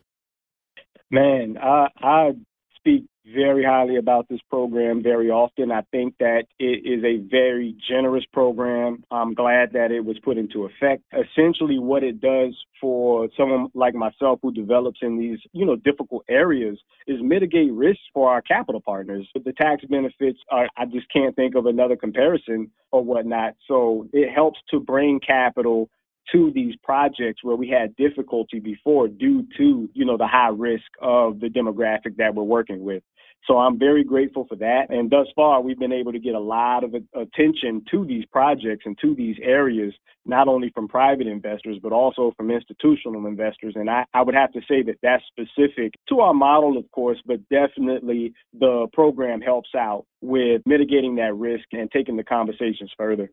Man, 1.12 1.58
I, 1.58 1.88
I 1.98 2.32
speak 2.76 3.06
very 3.34 3.64
highly 3.64 3.98
about 3.98 4.28
this 4.30 4.40
program 4.50 5.02
very 5.04 5.30
often. 5.30 5.72
I 5.72 5.82
think 5.92 6.16
that 6.20 6.46
it 6.60 6.86
is 6.86 7.04
a 7.04 7.18
very 7.30 7.76
generous 7.90 8.26
program. 8.32 9.04
I'm 9.12 9.34
glad 9.34 9.74
that 9.74 9.92
it 9.92 10.04
was 10.04 10.18
put 10.20 10.38
into 10.38 10.66
effect. 10.66 11.04
Essentially, 11.14 11.80
what 11.80 12.04
it 12.04 12.22
does 12.22 12.56
for 12.80 13.28
someone 13.38 13.68
like 13.74 13.94
myself 13.94 14.40
who 14.42 14.52
develops 14.52 15.00
in 15.02 15.18
these, 15.18 15.40
you 15.54 15.66
know, 15.66 15.76
difficult 15.76 16.24
areas 16.30 16.80
is 17.08 17.22
mitigate 17.22 17.74
risk 17.74 18.00
for 18.14 18.30
our 18.30 18.42
capital 18.42 18.82
partners. 18.82 19.28
The 19.34 19.54
tax 19.54 19.84
benefits 19.86 20.40
are, 20.52 20.68
I 20.78 20.86
just 20.86 21.12
can't 21.12 21.36
think 21.36 21.56
of 21.56 21.66
another 21.66 21.96
comparison 21.96 22.72
or 22.92 23.04
whatnot. 23.04 23.56
So 23.68 24.08
it 24.14 24.34
helps 24.34 24.60
to 24.72 24.80
bring 24.80 25.20
capital 25.20 25.90
to 26.32 26.52
these 26.54 26.76
projects 26.84 27.44
where 27.44 27.56
we 27.56 27.70
had 27.70 27.96
difficulty 27.96 28.60
before 28.60 29.08
due 29.08 29.46
to, 29.58 29.90
you 29.94 30.06
know, 30.06 30.18
the 30.18 30.28
high 30.28 30.50
risk 30.50 30.86
of 31.02 31.40
the 31.40 31.48
demographic 31.48 32.18
that 32.18 32.36
we're 32.36 32.44
working 32.44 32.82
with. 32.82 33.04
So 33.46 33.58
I'm 33.58 33.80
very 33.80 34.04
grateful 34.04 34.46
for 34.48 34.56
that. 34.58 34.90
And 34.90 35.10
thus 35.10 35.28
far, 35.36 35.62
we've 35.62 35.80
been 35.80 35.94
able 35.94 36.12
to 36.12 36.20
get 36.20 36.36
a 36.36 36.40
lot 36.40 36.84
of 36.84 36.94
attention 37.16 37.84
to 37.90 38.06
these 38.06 38.26
projects 38.26 38.84
and 38.86 38.98
to 39.02 39.16
these 39.16 39.38
areas, 39.42 39.94
not 40.26 40.48
only 40.48 40.72
from 40.76 40.88
private 40.88 41.26
investors, 41.26 41.78
but 41.82 41.92
also 41.92 42.34
from 42.36 42.52
institutional 42.52 43.26
investors. 43.28 43.74
And 43.76 43.90
I, 43.90 44.06
I 44.14 44.22
would 44.22 44.36
have 44.36 44.52
to 44.54 44.62
say 44.68 44.84
that 44.84 44.98
that's 45.02 45.24
specific 45.28 45.94
to 46.10 46.20
our 46.20 46.34
model, 46.34 46.78
of 46.78 46.90
course, 46.92 47.18
but 47.26 47.40
definitely 47.50 48.34
the 48.60 48.88
program 48.94 49.42
helps 49.42 49.70
out 49.76 50.06
with 50.22 50.62
mitigating 50.66 51.16
that 51.16 51.36
risk 51.36 51.66
and 51.72 51.90
taking 51.92 52.18
the 52.18 52.24
conversations 52.24 52.92
further. 52.98 53.32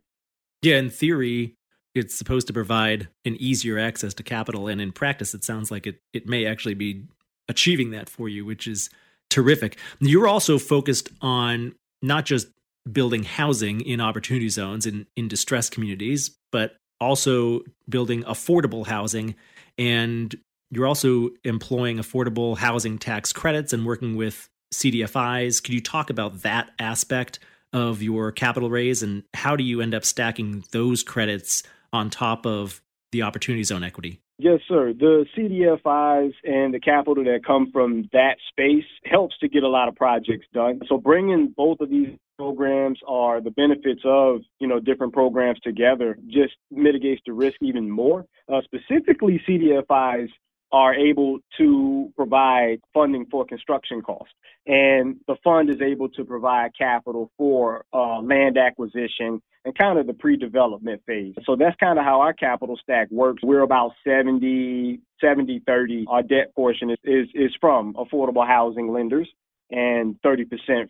Yeah, 0.62 0.76
in 0.76 0.88
theory, 0.88 1.56
it's 1.96 2.14
supposed 2.14 2.46
to 2.46 2.52
provide 2.52 3.08
an 3.24 3.36
easier 3.40 3.78
access 3.78 4.14
to 4.14 4.22
capital. 4.22 4.68
And 4.68 4.80
in 4.80 4.92
practice, 4.92 5.34
it 5.34 5.44
sounds 5.44 5.70
like 5.70 5.86
it, 5.86 6.00
it 6.12 6.28
may 6.28 6.46
actually 6.46 6.74
be 6.74 7.04
achieving 7.48 7.90
that 7.90 8.08
for 8.08 8.28
you, 8.28 8.44
which 8.44 8.66
is 8.66 8.90
terrific. 9.30 9.78
You're 10.00 10.28
also 10.28 10.58
focused 10.58 11.10
on 11.20 11.74
not 12.02 12.24
just 12.24 12.48
building 12.90 13.24
housing 13.24 13.80
in 13.80 14.00
opportunity 14.00 14.48
zones 14.48 14.86
in, 14.86 15.06
in 15.16 15.28
distressed 15.28 15.72
communities, 15.72 16.36
but 16.52 16.76
also 17.00 17.60
building 17.88 18.22
affordable 18.24 18.86
housing. 18.86 19.34
And 19.78 20.34
you're 20.70 20.86
also 20.86 21.30
employing 21.44 21.98
affordable 21.98 22.56
housing 22.56 22.98
tax 22.98 23.32
credits 23.32 23.72
and 23.72 23.84
working 23.84 24.16
with 24.16 24.48
CDFIs. 24.74 25.62
Could 25.62 25.74
you 25.74 25.80
talk 25.80 26.10
about 26.10 26.42
that 26.42 26.70
aspect 26.78 27.38
of 27.72 28.02
your 28.02 28.32
capital 28.32 28.70
raise 28.70 29.02
and 29.02 29.24
how 29.34 29.56
do 29.56 29.64
you 29.64 29.80
end 29.80 29.94
up 29.94 30.04
stacking 30.04 30.64
those 30.72 31.02
credits 31.02 31.62
on 31.92 32.10
top 32.10 32.46
of 32.46 32.82
the 33.12 33.22
opportunity 33.22 33.62
zone 33.62 33.84
equity? 33.84 34.20
Yes, 34.38 34.60
sir. 34.68 34.92
The 34.92 35.24
CDFIs 35.36 36.34
and 36.44 36.74
the 36.74 36.80
capital 36.80 37.24
that 37.24 37.40
come 37.46 37.70
from 37.72 38.08
that 38.12 38.36
space 38.50 38.84
helps 39.04 39.38
to 39.38 39.48
get 39.48 39.62
a 39.62 39.68
lot 39.68 39.88
of 39.88 39.96
projects 39.96 40.46
done. 40.52 40.80
So 40.88 40.98
bringing 40.98 41.54
both 41.56 41.80
of 41.80 41.88
these 41.88 42.10
programs 42.36 42.98
are 43.08 43.40
the 43.40 43.50
benefits 43.50 44.02
of, 44.04 44.40
you 44.58 44.68
know, 44.68 44.78
different 44.78 45.14
programs 45.14 45.58
together 45.60 46.18
just 46.26 46.52
mitigates 46.70 47.22
the 47.24 47.32
risk 47.32 47.56
even 47.62 47.90
more. 47.90 48.26
Uh, 48.52 48.60
specifically, 48.64 49.40
CDFIs 49.48 50.28
are 50.72 50.94
able 50.94 51.38
to 51.56 52.12
provide 52.16 52.80
funding 52.92 53.24
for 53.30 53.46
construction 53.46 54.02
costs. 54.02 54.34
And 54.66 55.16
the 55.26 55.36
fund 55.42 55.70
is 55.70 55.80
able 55.80 56.08
to 56.10 56.24
provide 56.24 56.72
capital 56.76 57.30
for 57.38 57.84
uh, 57.92 58.20
land 58.20 58.58
acquisition 58.58 59.40
and 59.66 59.76
kind 59.76 59.98
of 59.98 60.06
the 60.06 60.14
pre-development 60.14 61.02
phase. 61.06 61.34
So 61.44 61.56
that's 61.56 61.76
kind 61.76 61.98
of 61.98 62.04
how 62.04 62.20
our 62.20 62.32
capital 62.32 62.78
stack 62.80 63.10
works. 63.10 63.42
We're 63.42 63.62
about 63.62 63.90
70, 64.06 65.00
70, 65.20 65.62
30. 65.66 66.06
Our 66.08 66.22
debt 66.22 66.54
portion 66.54 66.90
is, 66.90 66.98
is, 67.02 67.28
is 67.34 67.50
from 67.60 67.92
affordable 67.94 68.46
housing 68.46 68.92
lenders 68.92 69.28
and 69.70 70.14
30% 70.22 70.44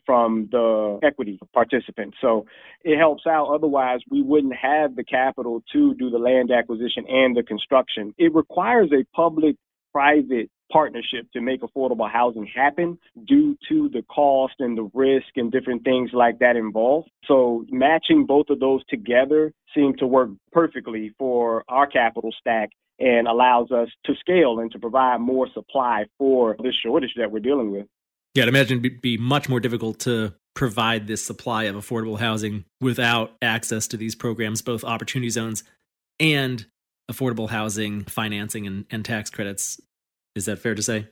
from 0.04 0.50
the 0.52 0.99
equity 1.02 1.40
participants. 1.54 2.18
So 2.21 2.45
it 2.85 2.99
helps 2.99 3.26
out. 3.26 3.49
Otherwise, 3.49 4.00
we 4.11 4.21
wouldn't 4.21 4.54
have 4.54 4.95
the 4.95 5.04
capital 5.04 5.62
to 5.73 5.95
do 5.95 6.11
the 6.11 6.18
land 6.18 6.50
acquisition 6.50 7.06
and 7.09 7.35
the 7.35 7.42
construction. 7.42 8.14
It 8.18 8.35
requires 8.35 8.90
a 8.92 9.04
public 9.16 9.56
private 9.92 10.50
partnership 10.70 11.30
to 11.32 11.40
make 11.40 11.62
affordable 11.62 12.11
housing 12.11 12.46
happen 12.46 12.99
due 13.26 13.56
to 13.68 13.88
the 13.90 14.02
cost 14.02 14.54
and 14.58 14.76
the 14.76 14.90
risk 14.94 15.28
and 15.37 15.52
different 15.52 15.85
things 15.85 16.11
like 16.12 16.38
that 16.40 16.56
involved. 16.56 17.08
So 17.26 17.64
matching 17.70 18.26
both 18.26 18.50
of 18.50 18.61
those 18.61 18.85
together 18.88 19.52
seemed 19.75 19.99
to 19.99 20.06
work 20.06 20.30
perfectly 20.52 21.14
for 21.18 21.64
our 21.68 21.87
capital 21.87 22.32
stack 22.38 22.70
and 22.99 23.28
allows 23.28 23.70
us 23.70 23.88
to 24.04 24.14
scale 24.18 24.58
and 24.58 24.70
to 24.73 24.78
provide 24.78 25.20
more 25.20 25.49
supply 25.52 26.04
for 26.18 26.56
this 26.62 26.75
shortage 26.82 27.12
that 27.16 27.30
we're 27.30 27.40
dealing 27.40 27.70
with. 27.70 27.87
Yeah, 28.35 28.44
I'd 28.44 28.49
imagine 28.49 28.85
it'd 28.85 29.00
be 29.00 29.16
much 29.16 29.49
more 29.49 29.61
difficult 29.61 30.00
to 30.00 30.35
provide 30.54 31.06
this 31.06 31.25
supply 31.25 31.64
of 31.64 31.76
affordable 31.76 32.18
housing 32.18 32.64
without 32.80 33.32
access 33.42 33.87
to 33.88 33.96
these 33.96 34.14
programs, 34.14 34.62
both 34.62 34.85
opportunity 34.85 35.30
zones 35.30 35.62
and 36.18 36.66
affordable 37.11 37.49
housing 37.49 38.04
financing 38.04 38.66
and, 38.66 38.85
and 38.90 39.04
tax 39.04 39.30
credits 39.30 39.80
is 40.36 40.44
that 40.44 40.58
fair 40.58 40.74
to 40.74 40.82
say? 40.82 41.08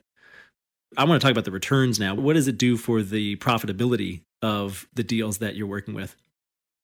I 0.96 1.04
want 1.04 1.20
to 1.20 1.24
talk 1.24 1.32
about 1.32 1.44
the 1.44 1.50
returns 1.50 1.98
now. 1.98 2.14
What 2.14 2.34
does 2.34 2.46
it 2.46 2.58
do 2.58 2.76
for 2.76 3.02
the 3.02 3.36
profitability 3.36 4.20
of 4.42 4.86
the 4.94 5.02
deals 5.02 5.38
that 5.38 5.56
you're 5.56 5.66
working 5.66 5.94
with? 5.94 6.14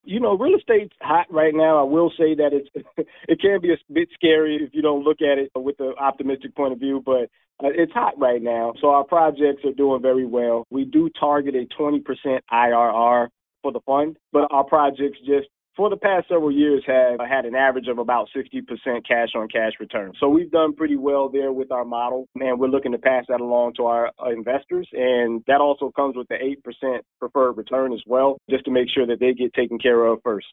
You 0.02 0.18
know, 0.18 0.36
real 0.36 0.58
estate's 0.58 0.96
hot 1.02 1.26
right 1.30 1.54
now. 1.54 1.78
I 1.78 1.82
will 1.82 2.10
say 2.18 2.34
that 2.34 2.50
it's 2.52 2.68
it 3.28 3.40
can 3.40 3.60
be 3.60 3.72
a 3.72 3.76
bit 3.92 4.08
scary 4.14 4.56
if 4.56 4.70
you 4.72 4.82
don't 4.82 5.04
look 5.04 5.20
at 5.20 5.38
it 5.38 5.50
with 5.54 5.78
an 5.78 5.94
optimistic 6.00 6.56
point 6.56 6.72
of 6.72 6.80
view, 6.80 7.02
but 7.04 7.28
uh, 7.62 7.68
it's 7.74 7.92
hot 7.92 8.18
right 8.18 8.42
now. 8.42 8.72
So 8.80 8.88
our 8.88 9.04
projects 9.04 9.64
are 9.64 9.72
doing 9.72 10.00
very 10.00 10.24
well. 10.24 10.64
We 10.70 10.86
do 10.86 11.10
target 11.20 11.54
a 11.54 11.66
20% 11.80 12.02
IRR 12.50 13.28
for 13.62 13.72
the 13.72 13.80
fund, 13.80 14.16
but 14.32 14.48
our 14.50 14.64
projects 14.64 15.18
just 15.18 15.48
for 15.80 15.88
the 15.88 15.96
past 15.96 16.28
several 16.28 16.52
years 16.52 16.84
have 16.86 17.18
had 17.26 17.46
an 17.46 17.54
average 17.54 17.88
of 17.88 17.96
about 17.96 18.28
60% 18.36 18.66
cash 19.08 19.28
on 19.34 19.48
cash 19.48 19.72
return. 19.80 20.12
So 20.20 20.28
we've 20.28 20.50
done 20.50 20.74
pretty 20.74 20.96
well 20.96 21.30
there 21.30 21.52
with 21.52 21.72
our 21.72 21.86
model, 21.86 22.28
and 22.34 22.60
we're 22.60 22.68
looking 22.68 22.92
to 22.92 22.98
pass 22.98 23.24
that 23.30 23.40
along 23.40 23.72
to 23.78 23.86
our 23.86 24.10
uh, 24.22 24.28
investors. 24.28 24.86
And 24.92 25.42
that 25.46 25.62
also 25.62 25.90
comes 25.96 26.16
with 26.16 26.28
the 26.28 26.34
8% 26.34 26.98
preferred 27.18 27.52
return 27.52 27.94
as 27.94 28.02
well, 28.06 28.36
just 28.50 28.66
to 28.66 28.70
make 28.70 28.88
sure 28.94 29.06
that 29.06 29.20
they 29.20 29.32
get 29.32 29.54
taken 29.54 29.78
care 29.78 30.04
of 30.04 30.18
first. 30.22 30.48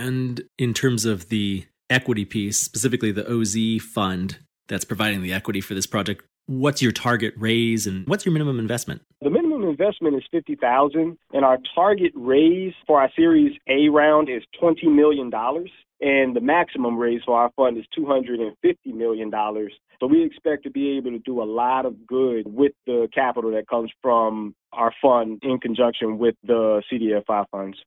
And 0.00 0.42
in 0.58 0.74
terms 0.74 1.04
of 1.04 1.28
the 1.28 1.66
equity 1.88 2.24
piece, 2.24 2.58
specifically 2.58 3.12
the 3.12 3.30
OZ 3.32 3.80
fund 3.80 4.40
that's 4.66 4.84
providing 4.84 5.22
the 5.22 5.32
equity 5.32 5.60
for 5.60 5.74
this 5.74 5.86
project, 5.86 6.24
what's 6.46 6.82
your 6.82 6.90
target 6.90 7.32
raise 7.36 7.86
and 7.86 8.08
what's 8.08 8.26
your 8.26 8.32
minimum 8.32 8.58
investment? 8.58 9.02
The 9.22 9.30
minimum 9.30 9.43
investment 9.68 10.16
is 10.16 10.22
50,000 10.30 11.18
and 11.32 11.44
our 11.44 11.58
target 11.74 12.12
raise 12.14 12.74
for 12.86 13.00
our 13.00 13.10
series 13.16 13.52
A 13.68 13.88
round 13.88 14.28
is 14.28 14.42
20 14.60 14.88
million 14.88 15.30
dollars 15.30 15.70
and 16.00 16.36
the 16.36 16.40
maximum 16.40 16.98
raise 16.98 17.22
for 17.24 17.38
our 17.38 17.50
fund 17.56 17.78
is 17.78 17.84
250 17.94 18.92
million 18.92 19.30
dollars. 19.30 19.72
So 20.00 20.06
we 20.06 20.24
expect 20.24 20.64
to 20.64 20.70
be 20.70 20.96
able 20.96 21.12
to 21.12 21.18
do 21.18 21.42
a 21.42 21.44
lot 21.44 21.86
of 21.86 22.06
good 22.06 22.46
with 22.46 22.72
the 22.86 23.08
capital 23.14 23.52
that 23.52 23.68
comes 23.68 23.90
from 24.02 24.54
our 24.72 24.92
fund 25.00 25.40
in 25.42 25.58
conjunction 25.58 26.18
with 26.18 26.34
the 26.44 26.82
CDFI 26.92 27.44
funds. 27.50 27.78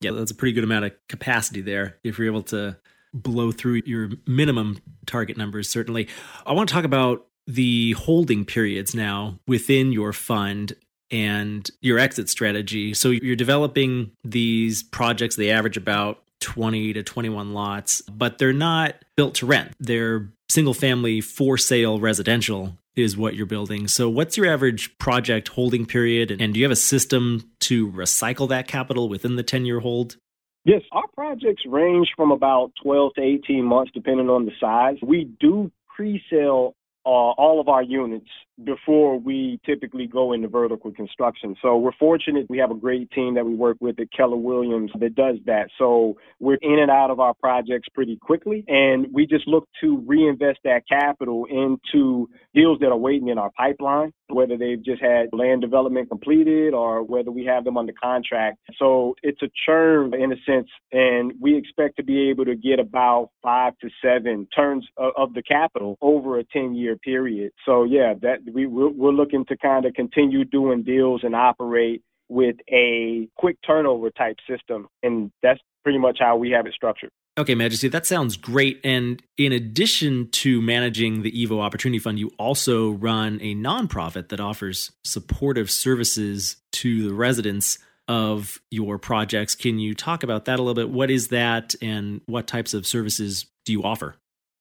Yeah, 0.00 0.12
that's 0.12 0.30
a 0.30 0.34
pretty 0.34 0.52
good 0.52 0.64
amount 0.64 0.84
of 0.86 0.92
capacity 1.08 1.60
there 1.60 1.98
if 2.04 2.18
you're 2.18 2.28
able 2.28 2.44
to 2.44 2.78
blow 3.12 3.50
through 3.50 3.82
your 3.84 4.10
minimum 4.26 4.78
target 5.06 5.36
numbers 5.36 5.68
certainly. 5.68 6.08
I 6.46 6.52
want 6.52 6.68
to 6.68 6.74
talk 6.74 6.84
about 6.84 7.26
the 7.46 7.92
holding 7.92 8.44
periods 8.44 8.94
now 8.94 9.38
within 9.46 9.92
your 9.92 10.12
fund 10.12 10.72
and 11.10 11.68
your 11.80 11.98
exit 11.98 12.28
strategy. 12.28 12.94
So 12.94 13.10
you're 13.10 13.36
developing 13.36 14.12
these 14.24 14.82
projects, 14.82 15.36
they 15.36 15.50
average 15.50 15.76
about 15.76 16.22
20 16.40 16.92
to 16.94 17.02
21 17.02 17.54
lots, 17.54 18.02
but 18.02 18.38
they're 18.38 18.52
not 18.52 18.94
built 19.16 19.36
to 19.36 19.46
rent. 19.46 19.72
They're 19.80 20.28
single 20.48 20.74
family 20.74 21.20
for 21.20 21.58
sale 21.58 21.98
residential 21.98 22.76
is 22.94 23.16
what 23.16 23.34
you're 23.34 23.46
building. 23.46 23.88
So 23.88 24.08
what's 24.08 24.36
your 24.36 24.46
average 24.46 24.96
project 24.98 25.48
holding 25.48 25.86
period 25.86 26.30
and 26.30 26.54
do 26.54 26.60
you 26.60 26.64
have 26.64 26.72
a 26.72 26.76
system 26.76 27.50
to 27.60 27.90
recycle 27.92 28.48
that 28.48 28.68
capital 28.68 29.08
within 29.08 29.36
the 29.36 29.42
10 29.42 29.66
year 29.66 29.80
hold? 29.80 30.16
Yes, 30.64 30.82
our 30.92 31.06
projects 31.14 31.62
range 31.66 32.08
from 32.16 32.32
about 32.32 32.72
12 32.82 33.14
to 33.14 33.22
18 33.22 33.64
months 33.64 33.92
depending 33.94 34.28
on 34.28 34.46
the 34.46 34.52
size. 34.60 34.96
We 35.02 35.30
do 35.38 35.70
pre-sale 35.94 36.74
uh, 37.04 37.08
all 37.08 37.60
of 37.60 37.68
our 37.68 37.82
units 37.82 38.28
before 38.64 39.18
we 39.18 39.60
typically 39.66 40.06
go 40.06 40.32
into 40.32 40.48
vertical 40.48 40.90
construction. 40.92 41.54
So 41.60 41.76
we're 41.76 41.92
fortunate 41.98 42.46
we 42.48 42.58
have 42.58 42.70
a 42.70 42.74
great 42.74 43.10
team 43.10 43.34
that 43.34 43.44
we 43.44 43.54
work 43.54 43.76
with 43.80 44.00
at 44.00 44.12
Keller 44.12 44.36
Williams 44.36 44.90
that 44.98 45.14
does 45.14 45.36
that. 45.46 45.68
So 45.78 46.16
we're 46.40 46.58
in 46.62 46.78
and 46.78 46.90
out 46.90 47.10
of 47.10 47.20
our 47.20 47.34
projects 47.34 47.88
pretty 47.94 48.16
quickly 48.16 48.64
and 48.68 49.06
we 49.12 49.26
just 49.26 49.46
look 49.46 49.68
to 49.82 49.98
reinvest 50.06 50.60
that 50.64 50.82
capital 50.88 51.46
into 51.50 52.28
deals 52.54 52.78
that 52.80 52.88
are 52.88 52.96
waiting 52.96 53.28
in 53.28 53.38
our 53.38 53.50
pipeline, 53.56 54.12
whether 54.28 54.56
they've 54.56 54.82
just 54.82 55.02
had 55.02 55.28
land 55.32 55.60
development 55.60 56.08
completed 56.08 56.72
or 56.72 57.02
whether 57.02 57.30
we 57.30 57.44
have 57.44 57.64
them 57.64 57.76
under 57.76 57.92
contract. 58.02 58.58
So 58.78 59.14
it's 59.22 59.42
a 59.42 59.50
churn 59.66 60.14
in 60.14 60.32
a 60.32 60.36
sense 60.46 60.68
and 60.92 61.32
we 61.40 61.56
expect 61.56 61.96
to 61.96 62.02
be 62.02 62.30
able 62.30 62.46
to 62.46 62.56
get 62.56 62.78
about 62.78 63.30
five 63.42 63.74
to 63.82 63.90
seven 64.02 64.48
turns 64.54 64.86
of, 64.96 65.34
the 65.34 65.42
capital 65.42 65.98
over 66.00 66.38
a 66.38 66.44
10 66.44 66.74
year 66.74 66.96
period. 66.96 67.50
So 67.66 67.82
yeah, 67.82 68.14
that 68.22 68.45
we 68.52 68.66
we're, 68.66 68.88
we're 68.88 69.12
looking 69.12 69.44
to 69.46 69.56
kind 69.56 69.84
of 69.84 69.94
continue 69.94 70.44
doing 70.44 70.82
deals 70.82 71.22
and 71.24 71.34
operate 71.34 72.02
with 72.28 72.56
a 72.68 73.28
quick 73.36 73.56
turnover 73.66 74.10
type 74.10 74.36
system, 74.48 74.88
and 75.02 75.30
that's 75.42 75.60
pretty 75.84 75.98
much 75.98 76.18
how 76.20 76.36
we 76.36 76.50
have 76.50 76.66
it 76.66 76.74
structured. 76.74 77.10
Okay, 77.38 77.54
Majesty, 77.54 77.88
that 77.88 78.06
sounds 78.06 78.36
great. 78.36 78.80
And 78.82 79.22
in 79.36 79.52
addition 79.52 80.30
to 80.30 80.62
managing 80.62 81.22
the 81.22 81.30
Evo 81.32 81.60
Opportunity 81.60 81.98
Fund, 81.98 82.18
you 82.18 82.30
also 82.38 82.92
run 82.92 83.38
a 83.42 83.54
nonprofit 83.54 84.30
that 84.30 84.40
offers 84.40 84.90
supportive 85.04 85.70
services 85.70 86.56
to 86.72 87.06
the 87.06 87.14
residents 87.14 87.78
of 88.08 88.58
your 88.70 88.98
projects. 88.98 89.54
Can 89.54 89.78
you 89.78 89.94
talk 89.94 90.22
about 90.22 90.46
that 90.46 90.58
a 90.58 90.62
little 90.62 90.74
bit? 90.74 90.88
What 90.88 91.10
is 91.10 91.28
that, 91.28 91.74
and 91.82 92.22
what 92.26 92.46
types 92.46 92.72
of 92.72 92.86
services 92.86 93.46
do 93.66 93.72
you 93.72 93.82
offer? 93.82 94.16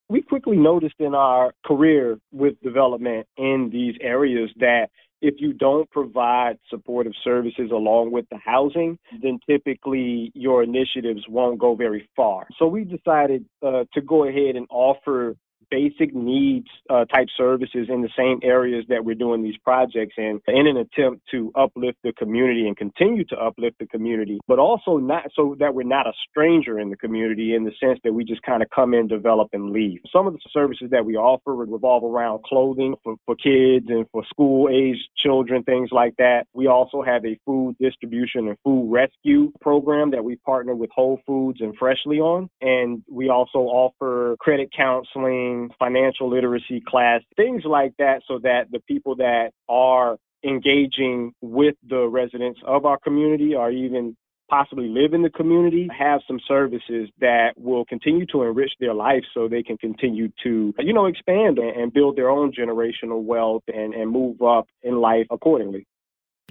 We 0.09 0.21
quickly 0.21 0.57
noticed 0.57 0.95
in 0.99 1.15
our 1.15 1.53
career 1.65 2.19
with 2.31 2.59
development 2.61 3.27
in 3.37 3.69
these 3.71 3.95
areas 4.01 4.49
that 4.59 4.87
if 5.21 5.35
you 5.39 5.53
don't 5.53 5.89
provide 5.89 6.59
supportive 6.69 7.13
services 7.23 7.71
along 7.71 8.11
with 8.11 8.25
the 8.29 8.37
housing, 8.37 8.99
then 9.23 9.39
typically 9.49 10.31
your 10.35 10.61
initiatives 10.61 11.23
won't 11.27 11.57
go 11.57 11.73
very 11.73 12.07
far. 12.15 12.47
So 12.59 12.67
we 12.67 12.83
decided 12.83 13.45
uh, 13.65 13.85
to 13.93 14.01
go 14.01 14.25
ahead 14.25 14.55
and 14.55 14.67
offer 14.69 15.35
basic 15.69 16.13
needs 16.13 16.67
uh, 16.89 17.05
type 17.05 17.27
services 17.37 17.87
in 17.89 18.01
the 18.01 18.09
same 18.17 18.39
areas 18.43 18.85
that 18.89 19.03
we're 19.03 19.15
doing 19.15 19.43
these 19.43 19.57
projects 19.63 20.15
in, 20.17 20.39
in 20.47 20.67
an 20.67 20.77
attempt 20.77 21.21
to 21.31 21.51
uplift 21.55 21.97
the 22.03 22.13
community 22.13 22.67
and 22.67 22.77
continue 22.77 23.23
to 23.25 23.35
uplift 23.37 23.77
the 23.79 23.87
community, 23.87 24.39
but 24.47 24.59
also 24.59 24.97
not 24.97 25.23
so 25.35 25.55
that 25.59 25.73
we're 25.73 25.83
not 25.83 26.07
a 26.07 26.13
stranger 26.29 26.79
in 26.79 26.89
the 26.89 26.97
community 26.97 27.55
in 27.55 27.63
the 27.63 27.71
sense 27.79 27.99
that 28.03 28.13
we 28.13 28.23
just 28.23 28.41
kind 28.43 28.61
of 28.61 28.69
come 28.69 28.93
in, 28.93 29.07
develop, 29.07 29.49
and 29.53 29.71
leave. 29.71 29.99
Some 30.11 30.27
of 30.27 30.33
the 30.33 30.39
services 30.51 30.89
that 30.91 31.05
we 31.05 31.15
offer 31.15 31.55
revolve 31.55 32.03
around 32.03 32.43
clothing 32.43 32.95
for, 33.03 33.15
for 33.25 33.35
kids 33.35 33.87
and 33.89 34.05
for 34.11 34.23
school 34.29 34.69
age 34.69 34.97
children, 35.17 35.63
things 35.63 35.89
like 35.91 36.15
that. 36.17 36.45
We 36.53 36.67
also 36.67 37.01
have 37.01 37.25
a 37.25 37.39
food 37.45 37.75
distribution 37.79 38.47
and 38.47 38.57
food 38.63 38.91
rescue 38.91 39.51
program 39.61 40.11
that 40.11 40.23
we 40.23 40.35
partner 40.37 40.75
with 40.75 40.89
Whole 40.93 41.19
Foods 41.25 41.61
and 41.61 41.75
Freshly 41.77 42.19
on. 42.19 42.49
And 42.61 43.03
we 43.09 43.29
also 43.29 43.59
offer 43.59 44.35
credit 44.39 44.69
counseling 44.75 45.54
financial 45.79 46.29
literacy 46.29 46.81
class, 46.85 47.21
things 47.35 47.63
like 47.65 47.93
that, 47.97 48.21
so 48.27 48.39
that 48.39 48.71
the 48.71 48.79
people 48.87 49.15
that 49.17 49.51
are 49.67 50.17
engaging 50.43 51.33
with 51.41 51.75
the 51.89 52.07
residents 52.07 52.59
of 52.65 52.85
our 52.85 52.99
community 52.99 53.55
or 53.55 53.71
even 53.71 54.15
possibly 54.49 54.87
live 54.87 55.13
in 55.13 55.23
the 55.23 55.29
community 55.29 55.87
have 55.97 56.21
some 56.27 56.39
services 56.47 57.09
that 57.19 57.53
will 57.57 57.83
continue 57.85 58.25
to 58.27 58.43
enrich 58.43 58.71
their 58.79 58.93
life 58.93 59.23
so 59.33 59.47
they 59.47 59.63
can 59.63 59.77
continue 59.77 60.29
to, 60.43 60.73
you 60.79 60.93
know, 60.93 61.07
expand 61.07 61.57
and 61.57 61.91
build 61.93 62.15
their 62.15 62.29
own 62.29 62.51
generational 62.51 63.23
wealth 63.23 63.63
and, 63.67 63.93
and 63.93 64.11
move 64.11 64.41
up 64.41 64.67
in 64.83 64.95
life 64.97 65.25
accordingly. 65.31 65.85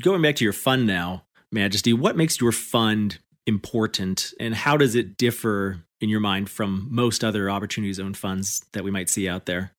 Going 0.03 0.23
back 0.23 0.35
to 0.37 0.45
your 0.45 0.53
fund 0.53 0.87
now, 0.87 1.25
Majesty, 1.53 1.93
what 1.93 2.17
makes 2.17 2.41
your 2.41 2.51
fund 2.53 3.21
important 3.47 4.33
and 4.41 4.55
how 4.55 4.77
does 4.77 4.95
it 4.95 5.17
differ 5.17 5.85
in 6.01 6.09
your 6.09 6.21
mind 6.21 6.51
from 6.51 6.89
most 6.91 7.23
other 7.23 7.51
opportunity 7.51 7.93
zone 7.93 8.15
funds 8.15 8.65
that 8.73 8.85
we 8.85 8.91
might 8.91 9.09
see 9.09 9.29
out 9.29 9.47
there? 9.47 9.73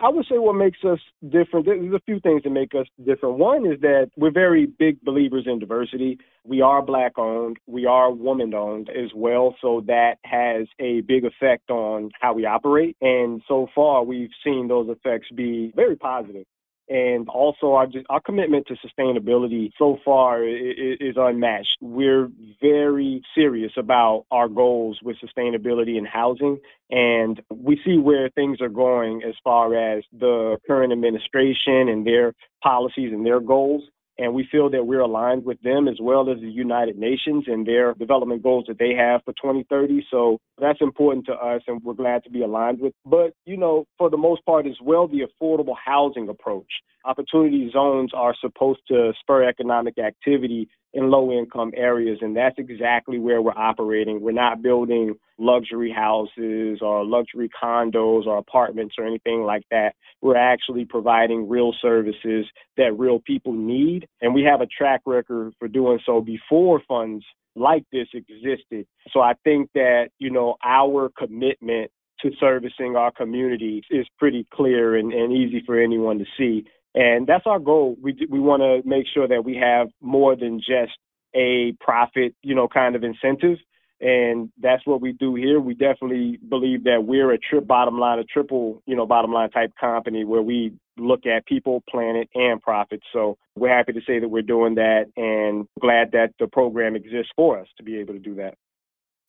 I 0.00 0.10
would 0.10 0.26
say 0.26 0.36
what 0.36 0.54
makes 0.54 0.84
us 0.84 0.98
different, 1.30 1.64
there's 1.64 1.94
a 1.94 2.00
few 2.00 2.20
things 2.20 2.42
that 2.42 2.50
make 2.50 2.74
us 2.74 2.86
different. 3.06 3.38
One 3.38 3.64
is 3.64 3.80
that 3.80 4.10
we're 4.16 4.30
very 4.30 4.66
big 4.66 5.00
believers 5.02 5.44
in 5.46 5.58
diversity. 5.58 6.18
We 6.44 6.60
are 6.60 6.82
black 6.82 7.18
owned, 7.18 7.56
we 7.66 7.86
are 7.86 8.12
woman 8.12 8.52
owned 8.52 8.90
as 8.90 9.10
well. 9.14 9.56
So 9.62 9.82
that 9.86 10.16
has 10.24 10.66
a 10.78 11.00
big 11.02 11.24
effect 11.24 11.70
on 11.70 12.10
how 12.20 12.34
we 12.34 12.44
operate. 12.44 12.96
And 13.00 13.42
so 13.48 13.68
far, 13.74 14.04
we've 14.04 14.30
seen 14.44 14.68
those 14.68 14.90
effects 14.90 15.28
be 15.34 15.72
very 15.74 15.96
positive. 15.96 16.44
And 16.88 17.28
also, 17.28 17.74
our, 17.74 17.86
our 18.08 18.20
commitment 18.20 18.66
to 18.68 18.76
sustainability 18.76 19.70
so 19.78 19.98
far 20.04 20.42
is 20.44 21.16
unmatched. 21.16 21.76
We're 21.80 22.30
very 22.60 23.22
serious 23.34 23.72
about 23.76 24.24
our 24.30 24.48
goals 24.48 24.98
with 25.02 25.16
sustainability 25.18 25.98
and 25.98 26.06
housing, 26.06 26.58
and 26.90 27.42
we 27.50 27.80
see 27.84 27.98
where 27.98 28.30
things 28.30 28.60
are 28.60 28.70
going 28.70 29.22
as 29.22 29.34
far 29.44 29.74
as 29.74 30.04
the 30.18 30.56
current 30.66 30.92
administration 30.92 31.88
and 31.88 32.06
their 32.06 32.32
policies 32.62 33.12
and 33.12 33.24
their 33.24 33.40
goals 33.40 33.82
and 34.18 34.34
we 34.34 34.46
feel 34.50 34.68
that 34.70 34.86
we're 34.86 35.00
aligned 35.00 35.44
with 35.44 35.60
them 35.62 35.86
as 35.88 35.96
well 36.00 36.30
as 36.30 36.40
the 36.40 36.50
United 36.50 36.98
Nations 36.98 37.44
and 37.46 37.66
their 37.66 37.94
development 37.94 38.42
goals 38.42 38.64
that 38.68 38.78
they 38.78 38.94
have 38.94 39.22
for 39.24 39.32
2030. 39.34 40.04
So 40.10 40.38
that's 40.60 40.80
important 40.80 41.26
to 41.26 41.32
us, 41.32 41.62
and 41.68 41.82
we're 41.84 41.94
glad 41.94 42.24
to 42.24 42.30
be 42.30 42.42
aligned 42.42 42.80
with. 42.80 42.92
But, 43.06 43.32
you 43.46 43.56
know, 43.56 43.84
for 43.96 44.10
the 44.10 44.16
most 44.16 44.44
part 44.44 44.66
as 44.66 44.76
well, 44.82 45.06
the 45.06 45.22
affordable 45.22 45.76
housing 45.82 46.28
approach. 46.28 46.70
Opportunity 47.04 47.70
zones 47.72 48.10
are 48.12 48.34
supposed 48.40 48.80
to 48.88 49.12
spur 49.20 49.48
economic 49.48 49.98
activity 49.98 50.68
in 50.94 51.10
low 51.10 51.30
income 51.30 51.72
areas. 51.76 52.18
And 52.22 52.36
that's 52.36 52.58
exactly 52.58 53.18
where 53.18 53.42
we're 53.42 53.52
operating. 53.52 54.20
We're 54.20 54.32
not 54.32 54.62
building 54.62 55.14
luxury 55.38 55.92
houses 55.92 56.80
or 56.82 57.04
luxury 57.04 57.48
condos 57.62 58.26
or 58.26 58.38
apartments 58.38 58.96
or 58.98 59.06
anything 59.06 59.42
like 59.42 59.64
that. 59.70 59.94
We're 60.20 60.36
actually 60.36 60.84
providing 60.84 61.48
real 61.48 61.72
services 61.80 62.46
that 62.76 62.98
real 62.98 63.20
people 63.20 63.52
need. 63.52 64.06
And 64.20 64.34
we 64.34 64.42
have 64.44 64.60
a 64.60 64.66
track 64.66 65.02
record 65.06 65.52
for 65.58 65.68
doing 65.68 66.00
so 66.04 66.20
before 66.20 66.82
funds 66.88 67.24
like 67.54 67.84
this 67.92 68.08
existed. 68.14 68.86
So 69.12 69.20
I 69.20 69.34
think 69.44 69.70
that, 69.74 70.08
you 70.18 70.30
know, 70.30 70.56
our 70.64 71.10
commitment 71.16 71.90
to 72.20 72.30
servicing 72.40 72.96
our 72.96 73.12
community 73.12 73.82
is 73.90 74.06
pretty 74.18 74.46
clear 74.52 74.96
and, 74.96 75.12
and 75.12 75.32
easy 75.32 75.62
for 75.64 75.80
anyone 75.80 76.18
to 76.18 76.24
see. 76.36 76.64
And 76.98 77.28
that's 77.28 77.46
our 77.46 77.60
goal. 77.60 77.96
We 78.02 78.26
we 78.28 78.40
want 78.40 78.62
to 78.62 78.86
make 78.86 79.06
sure 79.14 79.28
that 79.28 79.44
we 79.44 79.54
have 79.54 79.86
more 80.00 80.34
than 80.34 80.58
just 80.58 80.98
a 81.32 81.72
profit, 81.78 82.34
you 82.42 82.56
know, 82.56 82.66
kind 82.66 82.96
of 82.96 83.04
incentive. 83.04 83.58
And 84.00 84.50
that's 84.60 84.84
what 84.84 85.00
we 85.00 85.12
do 85.12 85.36
here. 85.36 85.60
We 85.60 85.74
definitely 85.74 86.40
believe 86.48 86.84
that 86.84 87.04
we're 87.04 87.32
a 87.32 87.38
trip 87.38 87.68
bottom 87.68 88.00
line, 88.00 88.18
a 88.18 88.24
triple, 88.24 88.82
you 88.84 88.96
know, 88.96 89.06
bottom 89.06 89.32
line 89.32 89.50
type 89.50 89.72
company 89.78 90.24
where 90.24 90.42
we 90.42 90.72
look 90.96 91.24
at 91.24 91.46
people, 91.46 91.84
planet, 91.88 92.28
and 92.34 92.60
profit. 92.60 93.00
So 93.12 93.38
we're 93.54 93.76
happy 93.76 93.92
to 93.92 94.00
say 94.04 94.18
that 94.18 94.28
we're 94.28 94.42
doing 94.42 94.74
that 94.74 95.06
and 95.16 95.68
glad 95.80 96.12
that 96.12 96.32
the 96.40 96.48
program 96.48 96.96
exists 96.96 97.30
for 97.36 97.60
us 97.60 97.68
to 97.76 97.84
be 97.84 97.98
able 97.98 98.14
to 98.14 98.20
do 98.20 98.34
that. 98.36 98.54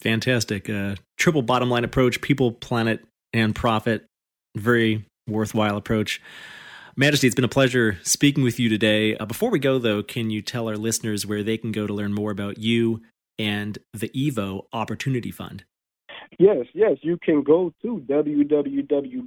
Fantastic. 0.01 0.69
Uh, 0.71 0.95
triple 1.17 1.43
bottom 1.43 1.69
line 1.69 1.83
approach, 1.83 2.19
people, 2.21 2.51
planet, 2.51 3.05
and 3.31 3.55
profit. 3.55 4.05
Very 4.55 5.05
worthwhile 5.27 5.77
approach. 5.77 6.19
Majesty, 6.99 7.27
it's 7.27 7.35
been 7.35 7.45
a 7.45 7.47
pleasure 7.47 7.97
speaking 8.03 8.43
with 8.43 8.59
you 8.59 8.67
today. 8.67 9.15
Uh, 9.15 9.25
before 9.25 9.49
we 9.49 9.57
go, 9.57 9.79
though, 9.79 10.03
can 10.03 10.29
you 10.29 10.41
tell 10.41 10.67
our 10.67 10.75
listeners 10.75 11.25
where 11.25 11.43
they 11.43 11.57
can 11.57 11.71
go 11.71 11.87
to 11.87 11.93
learn 11.93 12.13
more 12.13 12.29
about 12.29 12.57
you 12.57 13.01
and 13.37 13.77
the 13.93 14.09
EVO 14.09 14.63
Opportunity 14.73 15.31
Fund? 15.31 15.63
Yes, 16.37 16.65
yes. 16.73 16.97
You 17.01 17.17
can 17.17 17.41
go 17.41 17.73
to 17.83 18.03
www.evo, 18.05 19.25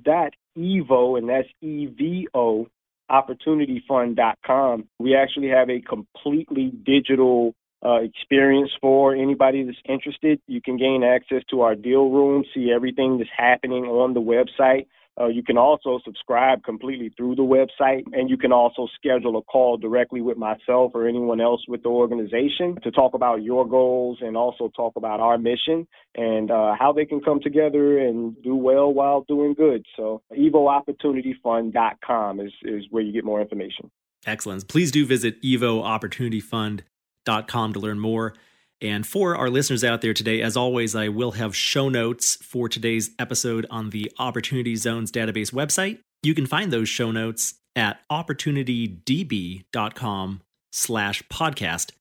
and 1.16 1.28
that's 1.30 1.48
E-V-O, 1.62 2.66
opportunityfund.com. 3.10 4.88
We 4.98 5.16
actually 5.16 5.48
have 5.48 5.70
a 5.70 5.80
completely 5.80 6.74
digital 6.84 7.54
uh, 7.82 8.00
experience 8.02 8.70
for 8.82 9.14
anybody 9.14 9.64
that's 9.64 9.78
interested. 9.88 10.42
You 10.46 10.60
can 10.60 10.76
gain 10.76 11.02
access 11.02 11.42
to 11.48 11.62
our 11.62 11.74
deal 11.74 12.10
room, 12.10 12.44
see 12.54 12.70
everything 12.70 13.16
that's 13.16 13.30
happening 13.34 13.84
on 13.84 14.12
the 14.12 14.20
website. 14.20 14.88
Uh, 15.20 15.26
you 15.26 15.42
can 15.42 15.58
also 15.58 16.00
subscribe 16.04 16.62
completely 16.64 17.12
through 17.16 17.34
the 17.34 17.42
website, 17.42 18.04
and 18.12 18.30
you 18.30 18.38
can 18.38 18.52
also 18.52 18.86
schedule 18.94 19.36
a 19.36 19.42
call 19.42 19.76
directly 19.76 20.22
with 20.22 20.38
myself 20.38 20.92
or 20.94 21.06
anyone 21.06 21.38
else 21.40 21.60
with 21.68 21.82
the 21.82 21.88
organization 21.88 22.78
to 22.82 22.90
talk 22.90 23.12
about 23.12 23.42
your 23.42 23.68
goals 23.68 24.18
and 24.22 24.34
also 24.36 24.70
talk 24.74 24.96
about 24.96 25.20
our 25.20 25.36
mission 25.36 25.86
and 26.14 26.50
uh, 26.50 26.74
how 26.78 26.92
they 26.92 27.04
can 27.04 27.20
come 27.20 27.40
together 27.40 27.98
and 27.98 28.42
do 28.42 28.56
well 28.56 28.90
while 28.92 29.26
doing 29.28 29.52
good. 29.52 29.84
So, 29.96 30.22
evoopportunityfund.com 30.32 32.40
is, 32.40 32.52
is 32.62 32.84
where 32.90 33.02
you 33.02 33.12
get 33.12 33.24
more 33.24 33.42
information. 33.42 33.90
Excellent. 34.24 34.68
Please 34.68 34.90
do 34.90 35.04
visit 35.04 35.42
evoopportunityfund.com 35.42 37.72
to 37.72 37.80
learn 37.80 38.00
more. 38.00 38.34
And 38.82 39.06
for 39.06 39.34
our 39.36 39.48
listeners 39.48 39.84
out 39.84 40.00
there 40.00 40.12
today, 40.12 40.42
as 40.42 40.56
always, 40.56 40.96
I 40.96 41.08
will 41.08 41.30
have 41.32 41.54
show 41.54 41.88
notes 41.88 42.36
for 42.42 42.68
today's 42.68 43.10
episode 43.16 43.64
on 43.70 43.90
the 43.90 44.10
Opportunity 44.18 44.74
Zones 44.74 45.12
database 45.12 45.52
website. 45.52 46.00
You 46.24 46.34
can 46.34 46.46
find 46.46 46.72
those 46.72 46.88
show 46.88 47.12
notes 47.12 47.54
at 47.76 48.00
opportunitydb.com 48.10 50.40
slash 50.72 51.22
podcast. 51.32 51.92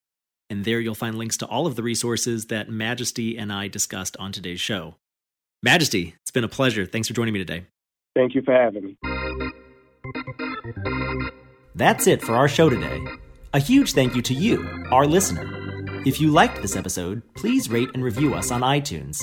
And 0.50 0.66
there 0.66 0.80
you'll 0.80 0.96
find 0.96 1.20
links 1.20 1.38
to 1.38 1.46
all 1.46 1.68
of 1.68 1.76
the 1.76 1.84
resources 1.84 2.48
that 2.48 2.68
Majesty 2.68 3.38
and 3.38 3.54
I 3.54 3.68
discussed 3.68 4.18
on 4.18 4.32
today's 4.32 4.60
show. 4.60 4.96
Majesty, 5.62 6.16
it's 6.24 6.32
been 6.32 6.44
a 6.44 6.50
pleasure. 6.50 6.88
Thanks 6.88 7.08
for 7.08 7.14
joining 7.14 7.36
me 7.36 7.40
today. 7.40 7.66
Thank 8.16 8.34
you 8.34 8.42
for 8.42 8.54
having 8.54 8.86
me. 8.86 8.98
That's 11.76 12.08
it 12.08 12.24
for 12.24 12.36
our 12.36 12.48
show 12.48 12.72
today. 12.72 13.06
A 13.54 13.60
huge 13.60 13.94
thank 13.94 14.16
you 14.16 14.24
to 14.24 14.34
you, 14.34 14.88
our 14.92 15.06
listener. 15.06 15.61
If 16.04 16.20
you 16.20 16.32
liked 16.32 16.64
this 16.64 16.76
episode, 16.76 17.22
please 17.36 17.70
rate 17.70 17.90
and 17.94 18.04
review 18.04 18.34
us 18.34 18.50
on 18.50 18.62
iTunes. 18.62 19.22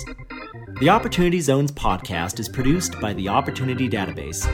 The 0.78 0.90
Opportunity 0.90 1.40
Zones 1.40 1.72
podcast 1.72 2.38
is 2.38 2.48
produced 2.48 3.00
by 3.00 3.14
the 3.14 3.28
Opportunity 3.28 3.88
Database. 3.88 4.46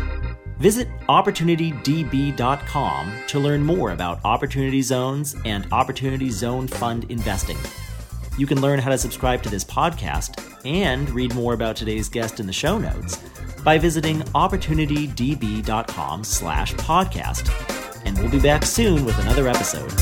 Visit 0.59 0.89
OpportunityDB.com 1.11 3.13
to 3.27 3.39
learn 3.39 3.63
more 3.63 3.91
about 3.91 4.25
Opportunity 4.25 4.81
Zones 4.81 5.37
and 5.45 5.71
Opportunity 5.71 6.31
Zone 6.31 6.67
Fund 6.67 7.05
investing. 7.11 7.59
You 8.39 8.47
can 8.47 8.63
learn 8.63 8.79
how 8.79 8.89
to 8.89 8.97
subscribe 8.97 9.43
to 9.43 9.51
this 9.51 9.65
podcast 9.65 10.65
and 10.65 11.11
read 11.11 11.35
more 11.35 11.53
about 11.53 11.77
today's 11.77 12.09
guest 12.09 12.41
in 12.41 12.47
the 12.47 12.55
show 12.55 12.79
notes 12.79 13.19
by 13.63 13.77
visiting 13.77 14.21
opportunitydb.com 14.21 16.25
slash 16.25 16.73
podcast. 16.75 17.51
And 18.07 18.19
we'll 18.19 18.31
be 18.31 18.41
back 18.41 18.65
soon 18.65 19.05
with 19.05 19.19
another 19.19 19.47
episode. 19.47 19.93